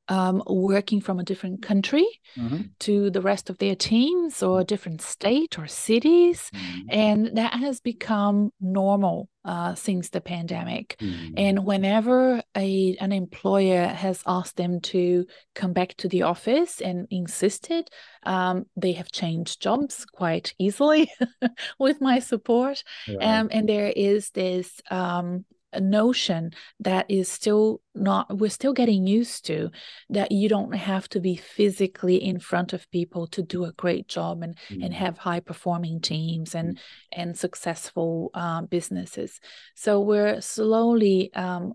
um, 0.08 0.42
working 0.46 1.00
from 1.00 1.18
a 1.18 1.24
different 1.24 1.62
country 1.62 2.06
mm-hmm. 2.36 2.62
to 2.80 3.10
the 3.10 3.20
rest 3.20 3.50
of 3.50 3.58
their 3.58 3.74
teams 3.74 4.42
or 4.42 4.60
a 4.60 4.64
different 4.64 5.02
state 5.02 5.58
or 5.58 5.66
cities. 5.66 6.50
Mm-hmm. 6.54 6.86
And 6.90 7.36
that 7.36 7.54
has 7.54 7.80
become 7.80 8.52
normal 8.60 9.28
uh, 9.44 9.74
since 9.74 10.10
the 10.10 10.20
pandemic. 10.20 10.96
Mm-hmm. 11.00 11.34
And 11.36 11.64
whenever 11.64 12.42
a, 12.56 12.96
an 13.00 13.12
employer 13.12 13.86
has 13.86 14.22
asked 14.26 14.56
them 14.56 14.80
to 14.80 15.26
come 15.54 15.72
back 15.72 15.96
to 15.98 16.08
the 16.08 16.22
office 16.22 16.80
and 16.80 17.06
insisted, 17.10 17.88
um, 18.24 18.66
they 18.76 18.92
have 18.92 19.10
changed 19.10 19.62
jobs 19.62 20.04
quite 20.04 20.54
easily 20.58 21.10
with 21.78 22.00
my 22.00 22.18
support. 22.18 22.82
Right. 23.08 23.22
Um, 23.22 23.48
and 23.52 23.68
there 23.68 23.92
is 23.94 24.30
this 24.30 24.80
um, 24.90 25.44
notion 25.80 26.50
that 26.80 27.06
is 27.08 27.30
still 27.30 27.80
not 27.94 28.38
we're 28.38 28.50
still 28.50 28.72
getting 28.72 29.06
used 29.06 29.46
to 29.46 29.70
that 30.10 30.30
you 30.30 30.48
don't 30.48 30.74
have 30.74 31.08
to 31.08 31.20
be 31.20 31.34
physically 31.34 32.16
in 32.16 32.38
front 32.38 32.72
of 32.72 32.90
people 32.90 33.26
to 33.26 33.42
do 33.42 33.64
a 33.64 33.72
great 33.72 34.06
job 34.06 34.42
and 34.42 34.56
mm. 34.68 34.84
and 34.84 34.92
have 34.92 35.18
high 35.18 35.40
performing 35.40 36.00
teams 36.00 36.54
and 36.54 36.76
mm. 36.76 36.80
and 37.12 37.38
successful 37.38 38.30
um, 38.34 38.66
businesses 38.66 39.40
so 39.74 40.00
we're 40.00 40.40
slowly 40.40 41.32
um, 41.34 41.72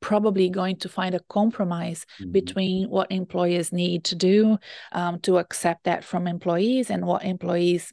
probably 0.00 0.50
going 0.50 0.76
to 0.76 0.88
find 0.88 1.14
a 1.14 1.20
compromise 1.28 2.04
mm. 2.20 2.32
between 2.32 2.88
what 2.90 3.10
employers 3.10 3.72
need 3.72 4.04
to 4.04 4.14
do 4.14 4.58
um, 4.92 5.20
to 5.20 5.38
accept 5.38 5.84
that 5.84 6.04
from 6.04 6.26
employees 6.26 6.90
and 6.90 7.06
what 7.06 7.24
employees 7.24 7.92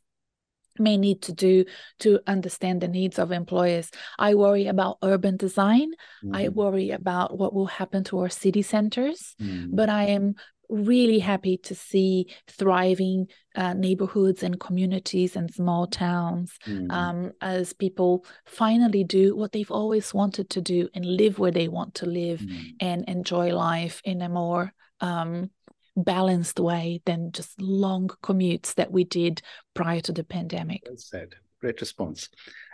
may 0.79 0.97
need 0.97 1.21
to 1.23 1.33
do 1.33 1.65
to 1.99 2.19
understand 2.27 2.81
the 2.81 2.87
needs 2.87 3.19
of 3.19 3.31
employers. 3.31 3.89
I 4.17 4.35
worry 4.35 4.67
about 4.67 4.97
urban 5.03 5.37
design. 5.37 5.91
Mm-hmm. 6.23 6.35
I 6.35 6.49
worry 6.49 6.91
about 6.91 7.37
what 7.37 7.53
will 7.53 7.67
happen 7.67 8.03
to 8.05 8.19
our 8.19 8.29
city 8.29 8.61
centers. 8.61 9.35
Mm-hmm. 9.41 9.75
But 9.75 9.89
I 9.89 10.05
am 10.05 10.35
really 10.69 11.19
happy 11.19 11.57
to 11.57 11.73
see 11.73 12.27
thriving 12.47 13.27
uh, 13.55 13.73
neighborhoods 13.73 14.43
and 14.43 14.59
communities 14.59 15.35
and 15.35 15.53
small 15.53 15.87
towns 15.87 16.57
mm-hmm. 16.65 16.91
um, 16.91 17.31
as 17.41 17.73
people 17.73 18.25
finally 18.45 19.03
do 19.03 19.35
what 19.35 19.51
they've 19.51 19.71
always 19.71 20.13
wanted 20.13 20.49
to 20.49 20.61
do 20.61 20.89
and 20.93 21.05
live 21.05 21.39
where 21.39 21.51
they 21.51 21.67
want 21.67 21.95
to 21.95 22.05
live 22.05 22.41
mm-hmm. 22.41 22.67
and 22.81 23.05
enjoy 23.07 23.55
life 23.55 24.01
in 24.03 24.21
a 24.21 24.29
more 24.29 24.73
um, 24.99 25.49
balanced 25.97 26.59
way 26.59 27.01
than 27.05 27.31
just 27.31 27.59
long 27.59 28.07
commutes 28.23 28.75
that 28.75 28.91
we 28.91 29.03
did 29.03 29.41
prior 29.73 29.99
to 30.01 30.13
the 30.13 30.23
pandemic. 30.23 30.83
Well 30.85 30.97
said. 30.97 31.35
Great 31.59 31.81
response. 31.81 32.29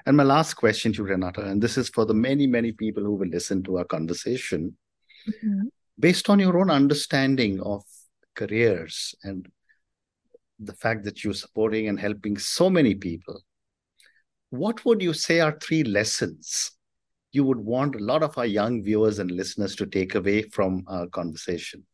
And 0.06 0.18
my 0.18 0.24
last 0.24 0.56
question 0.56 0.92
to 0.94 1.04
Renata, 1.04 1.42
and 1.42 1.62
this 1.62 1.78
is 1.78 1.90
for 1.90 2.06
the 2.06 2.14
many, 2.14 2.46
many 2.48 2.74
people 2.74 3.04
who 3.04 3.16
will 3.16 3.30
listen 3.30 3.64
to 3.64 3.78
our 3.78 3.86
conversation. 3.86 4.76
Mm-hmm. 5.28 5.68
Based 5.98 6.30
on 6.30 6.40
your 6.40 6.60
own 6.60 6.70
understanding 6.70 7.62
of 7.62 7.84
careers 8.36 9.16
and 9.24 9.48
the 10.60 10.74
fact 10.74 11.06
that 11.06 11.24
you're 11.24 11.34
supporting 11.34 11.88
and 11.88 12.00
helping 12.00 12.38
so 12.38 12.70
many 12.70 12.94
people, 12.94 13.42
what 14.50 14.84
would 14.84 15.02
you 15.02 15.14
say 15.14 15.40
are 15.40 15.58
three 15.62 15.84
lessons 15.84 16.72
you 17.32 17.46
would 17.46 17.60
want 17.60 17.96
a 17.96 18.04
lot 18.04 18.22
of 18.22 18.38
our 18.38 18.46
young 18.46 18.84
viewers 18.84 19.20
and 19.20 19.32
listeners 19.32 19.76
to 19.76 19.86
take 19.86 20.16
away 20.16 20.42
from 20.42 20.84
our 20.88 21.08
conversation? 21.08 21.86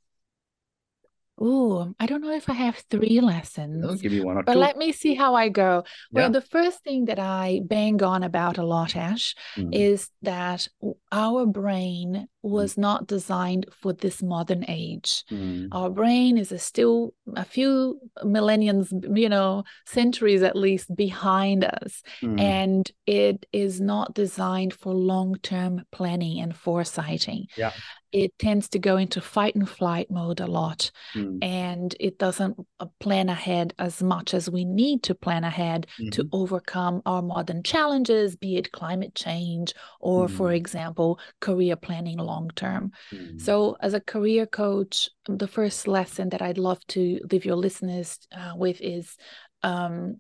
Oh, 1.42 1.94
I 2.00 2.06
don't 2.06 2.22
know 2.22 2.34
if 2.34 2.50
I 2.50 2.54
have 2.54 2.84
three 2.90 3.22
lessons. 3.22 3.86
I'll 3.86 3.96
give 3.96 4.12
you 4.12 4.26
one 4.26 4.38
or 4.38 4.44
but 4.44 4.54
two. 4.54 4.60
let 4.60 4.78
me 4.78 4.92
see 4.92 5.16
how 5.16 5.36
I 5.36 5.48
go. 5.48 5.84
Well, 6.12 6.26
yeah. 6.26 6.32
the 6.32 6.42
first 6.42 6.84
thing 6.84 7.06
that 7.06 7.20
I 7.20 7.62
bang 7.66 8.04
on 8.04 8.24
about 8.24 8.58
a 8.58 8.66
lot, 8.66 8.96
Ash, 8.96 9.36
mm. 9.56 9.70
is 9.74 10.10
that 10.22 10.68
our 11.12 11.46
brain 11.46 12.28
was 12.42 12.78
not 12.78 13.08
designed 13.08 13.66
for 13.72 13.94
this 13.94 14.24
modern 14.24 14.66
age. 14.68 15.24
Mm. 15.32 15.70
Our 15.72 15.90
brain 15.90 16.38
is 16.38 16.52
a 16.52 16.60
still 16.60 17.14
a 17.36 17.44
few 17.44 18.00
millenniums, 18.24 18.94
you 19.14 19.30
know, 19.30 19.64
centuries 19.86 20.42
at 20.42 20.56
least 20.56 20.96
behind 20.96 21.66
us. 21.66 22.02
Mm. 22.22 22.40
And 22.40 22.92
it 23.06 23.46
is 23.52 23.82
not 23.82 24.14
designed 24.14 24.74
for 24.74 24.94
long 24.94 25.36
term 25.42 25.84
planning 25.92 26.40
and 26.40 26.54
foresighting. 26.54 27.46
Yeah 27.56 27.72
it 28.12 28.38
tends 28.40 28.70
to 28.70 28.80
go 28.80 28.98
into 28.98 29.22
fight 29.22 29.56
and 29.56 29.70
flight 29.70 30.10
mode 30.10 30.40
a 30.40 30.48
lot 30.48 30.92
mm. 31.14 31.38
and 31.44 31.96
it 32.00 32.18
doesn't 32.18 32.58
uh, 32.80 32.86
plan 33.00 33.30
ahead 33.30 33.74
as 33.78 34.02
much 34.02 34.34
as 34.34 34.50
we 34.50 34.66
need 34.66 35.04
to 35.04 35.14
plan 35.14 35.44
ahead 35.44 35.86
mm-hmm. 36.00 36.10
to 36.10 36.28
overcome 36.32 37.02
our 37.06 37.22
modern 37.22 37.62
challenges 37.62 38.36
be 38.36 38.58
it 38.58 38.72
climate 38.72 39.14
change 39.16 39.74
or 40.00 40.28
for 40.28 40.52
example 40.52 41.20
career 41.40 41.76
planning 41.76 42.20
long 42.30 42.50
term 42.56 42.92
mm. 43.14 43.40
so 43.40 43.76
as 43.82 43.94
a 43.94 44.06
career 44.14 44.46
coach 44.46 45.10
the 45.28 45.48
first 45.48 45.88
lesson 45.88 46.30
that 46.30 46.42
i'd 46.42 46.64
love 46.70 46.82
to 46.88 47.20
leave 47.32 47.46
your 47.46 47.56
listeners 47.66 48.10
uh, 48.40 48.54
with 48.56 48.80
is 48.82 49.18
um, 49.64 50.18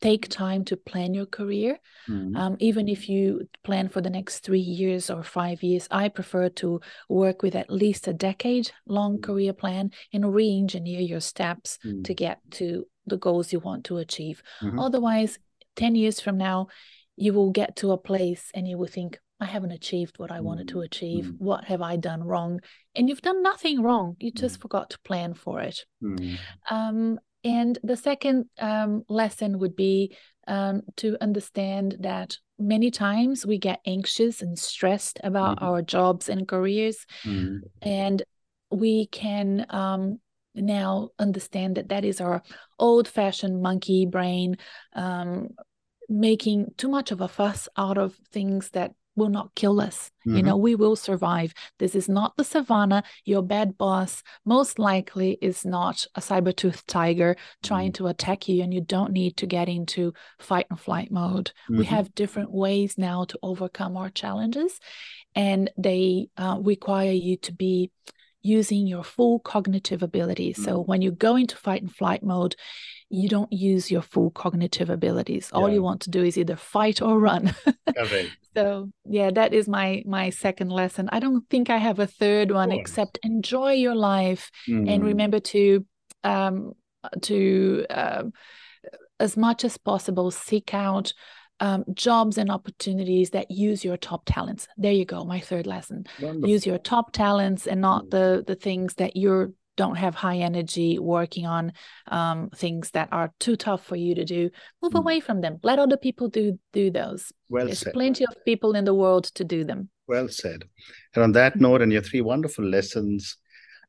take 0.00 0.28
time 0.28 0.64
to 0.64 0.76
plan 0.76 1.14
your 1.14 1.26
career. 1.26 1.78
Mm-hmm. 2.08 2.36
Um, 2.36 2.56
even 2.60 2.88
if 2.88 3.08
you 3.08 3.48
plan 3.64 3.88
for 3.88 4.00
the 4.00 4.10
next 4.10 4.40
three 4.40 4.60
years 4.60 5.10
or 5.10 5.22
five 5.22 5.62
years, 5.62 5.88
I 5.90 6.08
prefer 6.08 6.48
to 6.60 6.80
work 7.08 7.42
with 7.42 7.54
at 7.54 7.70
least 7.70 8.06
a 8.06 8.12
decade 8.12 8.70
long 8.86 9.14
mm-hmm. 9.14 9.22
career 9.22 9.52
plan 9.52 9.90
and 10.12 10.34
re 10.34 10.56
engineer 10.56 11.00
your 11.00 11.20
steps 11.20 11.78
mm-hmm. 11.84 12.02
to 12.02 12.14
get 12.14 12.40
to 12.52 12.86
the 13.06 13.16
goals 13.16 13.52
you 13.52 13.60
want 13.60 13.84
to 13.84 13.98
achieve. 13.98 14.42
Mm-hmm. 14.60 14.78
Otherwise, 14.78 15.38
10 15.76 15.94
years 15.94 16.20
from 16.20 16.36
now, 16.36 16.68
you 17.16 17.32
will 17.32 17.50
get 17.50 17.76
to 17.76 17.92
a 17.92 17.98
place 17.98 18.50
and 18.54 18.68
you 18.68 18.76
will 18.76 18.86
think, 18.86 19.18
I 19.38 19.44
haven't 19.44 19.72
achieved 19.72 20.18
what 20.18 20.30
I 20.30 20.40
wanted 20.40 20.68
to 20.68 20.74
mm-hmm. 20.74 20.84
achieve. 20.84 21.24
Mm-hmm. 21.26 21.44
What 21.44 21.64
have 21.64 21.82
I 21.82 21.96
done 21.96 22.24
wrong? 22.24 22.60
And 22.94 23.08
you've 23.08 23.22
done 23.22 23.42
nothing 23.42 23.82
wrong. 23.82 24.16
You 24.18 24.32
just 24.32 24.60
forgot 24.60 24.90
to 24.90 24.98
plan 25.00 25.34
for 25.34 25.60
it. 25.60 25.84
Um, 26.70 27.18
and 27.44 27.78
the 27.82 27.96
second 27.96 28.46
um, 28.58 29.04
lesson 29.08 29.58
would 29.58 29.76
be 29.76 30.16
um, 30.48 30.82
to 30.96 31.16
understand 31.20 31.96
that 32.00 32.38
many 32.58 32.90
times 32.90 33.44
we 33.44 33.58
get 33.58 33.80
anxious 33.86 34.40
and 34.40 34.58
stressed 34.58 35.20
about 35.22 35.56
mm-hmm. 35.56 35.66
our 35.66 35.82
jobs 35.82 36.28
and 36.28 36.48
careers. 36.48 37.04
Mm-hmm. 37.24 37.58
And 37.82 38.22
we 38.70 39.06
can 39.06 39.66
um, 39.68 40.18
now 40.54 41.10
understand 41.18 41.76
that 41.76 41.90
that 41.90 42.04
is 42.04 42.20
our 42.20 42.42
old 42.78 43.06
fashioned 43.06 43.60
monkey 43.60 44.06
brain 44.06 44.56
um, 44.94 45.50
making 46.08 46.72
too 46.76 46.88
much 46.88 47.10
of 47.10 47.20
a 47.20 47.28
fuss 47.28 47.68
out 47.76 47.98
of 47.98 48.14
things 48.32 48.70
that 48.70 48.92
will 49.16 49.30
not 49.30 49.54
kill 49.54 49.80
us. 49.80 50.10
Mm-hmm. 50.26 50.36
You 50.36 50.42
know, 50.42 50.56
we 50.56 50.74
will 50.74 50.96
survive. 50.96 51.54
This 51.78 51.94
is 51.94 52.08
not 52.08 52.36
the 52.36 52.44
savannah. 52.44 53.02
Your 53.24 53.42
bad 53.42 53.76
boss 53.78 54.22
most 54.44 54.78
likely 54.78 55.38
is 55.40 55.64
not 55.64 56.06
a 56.14 56.20
saber-toothed 56.20 56.86
tiger 56.86 57.36
trying 57.62 57.92
mm-hmm. 57.92 58.04
to 58.04 58.08
attack 58.08 58.48
you, 58.48 58.62
and 58.62 58.72
you 58.72 58.80
don't 58.80 59.12
need 59.12 59.36
to 59.38 59.46
get 59.46 59.68
into 59.68 60.12
fight 60.38 60.66
and 60.70 60.78
flight 60.78 61.10
mode. 61.10 61.52
Mm-hmm. 61.70 61.78
We 61.78 61.84
have 61.86 62.14
different 62.14 62.52
ways 62.52 62.98
now 62.98 63.24
to 63.24 63.38
overcome 63.42 63.96
our 63.96 64.10
challenges, 64.10 64.78
and 65.34 65.70
they 65.76 66.28
uh, 66.36 66.58
require 66.60 67.12
you 67.12 67.36
to 67.38 67.52
be 67.52 67.90
using 68.42 68.86
your 68.86 69.02
full 69.02 69.40
cognitive 69.40 70.02
ability. 70.02 70.52
So 70.52 70.78
mm-hmm. 70.78 70.90
when 70.90 71.02
you 71.02 71.10
go 71.10 71.34
into 71.34 71.56
fight 71.56 71.82
and 71.82 71.92
flight 71.92 72.22
mode, 72.22 72.54
you 73.08 73.28
don't 73.28 73.52
use 73.52 73.90
your 73.90 74.02
full 74.02 74.30
cognitive 74.30 74.90
abilities. 74.90 75.50
All 75.52 75.68
you 75.70 75.82
want 75.82 76.00
to 76.02 76.10
do 76.10 76.24
is 76.24 76.36
either 76.36 76.56
fight 76.56 77.00
or 77.00 77.18
run. 77.18 77.54
So 78.54 78.90
yeah, 79.04 79.30
that 79.30 79.52
is 79.52 79.68
my 79.68 80.02
my 80.06 80.30
second 80.30 80.70
lesson. 80.70 81.08
I 81.12 81.20
don't 81.20 81.48
think 81.50 81.70
I 81.70 81.76
have 81.76 81.98
a 81.98 82.06
third 82.06 82.50
one 82.50 82.72
except 82.72 83.18
enjoy 83.22 83.72
your 83.72 83.94
life 83.94 84.50
mm. 84.68 84.90
and 84.90 85.04
remember 85.04 85.40
to 85.40 85.84
um 86.24 86.72
to 87.22 87.86
um, 87.90 88.32
as 89.20 89.36
much 89.36 89.64
as 89.64 89.76
possible 89.76 90.30
seek 90.30 90.74
out 90.74 91.12
um, 91.60 91.84
jobs 91.94 92.38
and 92.38 92.50
opportunities 92.50 93.30
that 93.30 93.50
use 93.50 93.84
your 93.84 93.96
top 93.96 94.22
talents. 94.26 94.68
There 94.76 94.92
you 94.92 95.04
go, 95.04 95.24
my 95.24 95.40
third 95.40 95.66
lesson. 95.66 96.04
Wonderful. 96.20 96.48
Use 96.48 96.66
your 96.66 96.78
top 96.78 97.12
talents 97.12 97.66
and 97.66 97.80
not 97.80 98.06
mm. 98.06 98.10
the 98.10 98.44
the 98.46 98.56
things 98.56 98.94
that 98.94 99.16
you 99.16 99.54
don't 99.76 99.96
have 99.96 100.14
high 100.14 100.38
energy 100.38 100.98
working 100.98 101.46
on 101.46 101.72
um, 102.08 102.50
things 102.54 102.90
that 102.92 103.08
are 103.12 103.32
too 103.40 103.56
tough 103.56 103.84
for 103.84 103.96
you 103.96 104.14
to 104.14 104.24
do. 104.24 104.50
Move 104.82 104.92
mm. 104.92 104.98
away 104.98 105.20
from 105.20 105.40
them. 105.40 105.58
Let 105.62 105.78
other 105.78 105.96
people 105.96 106.28
do 106.28 106.58
do 106.72 106.90
those. 106.90 107.32
Well 107.48 107.66
There's 107.66 107.80
said. 107.80 107.92
plenty 107.92 108.24
of 108.24 108.34
people 108.44 108.74
in 108.74 108.84
the 108.84 108.94
world 108.94 109.24
to 109.34 109.44
do 109.44 109.64
them. 109.64 109.90
Well 110.06 110.28
said. 110.28 110.64
And 111.14 111.24
on 111.24 111.32
that 111.32 111.56
note, 111.56 111.82
and 111.82 111.92
your 111.92 112.02
three 112.02 112.20
wonderful 112.20 112.64
lessons, 112.64 113.36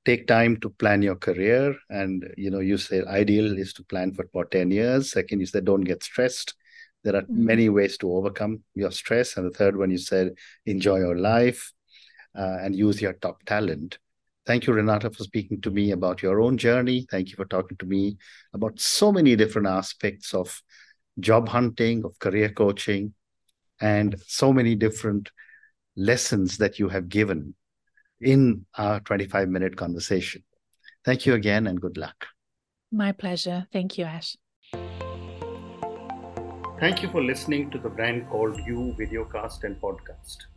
take 0.06 0.28
time 0.28 0.58
to 0.58 0.69
plan 0.69 1.02
your 1.02 1.15
career 1.15 1.76
and 1.89 2.34
you 2.38 2.50
know 2.50 2.60
you 2.60 2.78
say 2.78 3.04
ideal 3.04 3.58
is 3.58 3.73
to 3.73 3.84
plan 3.84 4.13
for 4.13 4.23
about 4.23 4.50
10 4.52 4.71
years 4.71 5.12
second 5.12 5.41
you 5.41 5.45
said 5.45 5.65
don't 5.65 5.82
get 5.82 6.02
stressed 6.02 6.54
there 7.08 7.15
are 7.15 7.21
mm-hmm. 7.21 7.45
many 7.45 7.69
ways 7.69 7.97
to 8.00 8.12
overcome 8.12 8.63
your 8.76 8.91
stress. 8.91 9.38
And 9.38 9.45
the 9.45 9.58
third 9.58 9.78
one, 9.78 9.89
you 9.89 9.97
said, 9.97 10.34
enjoy 10.65 10.97
your 10.97 11.17
life 11.17 11.71
uh, 12.38 12.58
and 12.62 12.76
use 12.76 13.02
your 13.02 13.13
top 13.13 13.43
talent. 13.45 13.97
Thank 14.47 14.65
you, 14.65 14.71
Renata, 14.71 15.10
for 15.10 15.23
speaking 15.23 15.60
to 15.62 15.69
me 15.69 15.91
about 15.91 16.23
your 16.23 16.39
own 16.39 16.57
journey. 16.57 17.05
Thank 17.12 17.29
you 17.29 17.36
for 17.36 17.43
talking 17.43 17.75
to 17.79 17.86
me 17.86 18.17
about 18.53 18.79
so 18.79 19.12
many 19.12 19.36
different 19.36 19.67
aspects 19.67 20.33
of 20.33 20.63
job 21.19 21.49
hunting, 21.49 22.05
of 22.05 22.17
career 22.19 22.49
coaching, 22.49 23.13
and 23.81 24.15
so 24.25 24.53
many 24.53 24.73
different 24.73 25.31
lessons 25.97 26.57
that 26.60 26.79
you 26.79 26.88
have 26.88 27.10
given 27.10 27.55
in 28.21 28.65
our 28.77 29.01
25 29.01 29.49
minute 29.49 29.75
conversation. 29.75 30.43
Thank 31.03 31.25
you 31.25 31.33
again 31.33 31.67
and 31.67 31.81
good 31.81 31.97
luck. 31.97 32.27
My 32.89 33.12
pleasure. 33.12 33.67
Thank 33.73 33.97
you, 33.97 34.05
Ash. 34.05 34.38
Thank 36.79 37.03
you 37.03 37.10
for 37.10 37.21
listening 37.21 37.69
to 37.71 37.79
the 37.79 37.89
brand 37.89 38.29
called 38.29 38.57
You 38.65 38.95
videocast 38.97 39.65
and 39.65 39.75
podcast, 39.81 40.38
a 40.43 40.57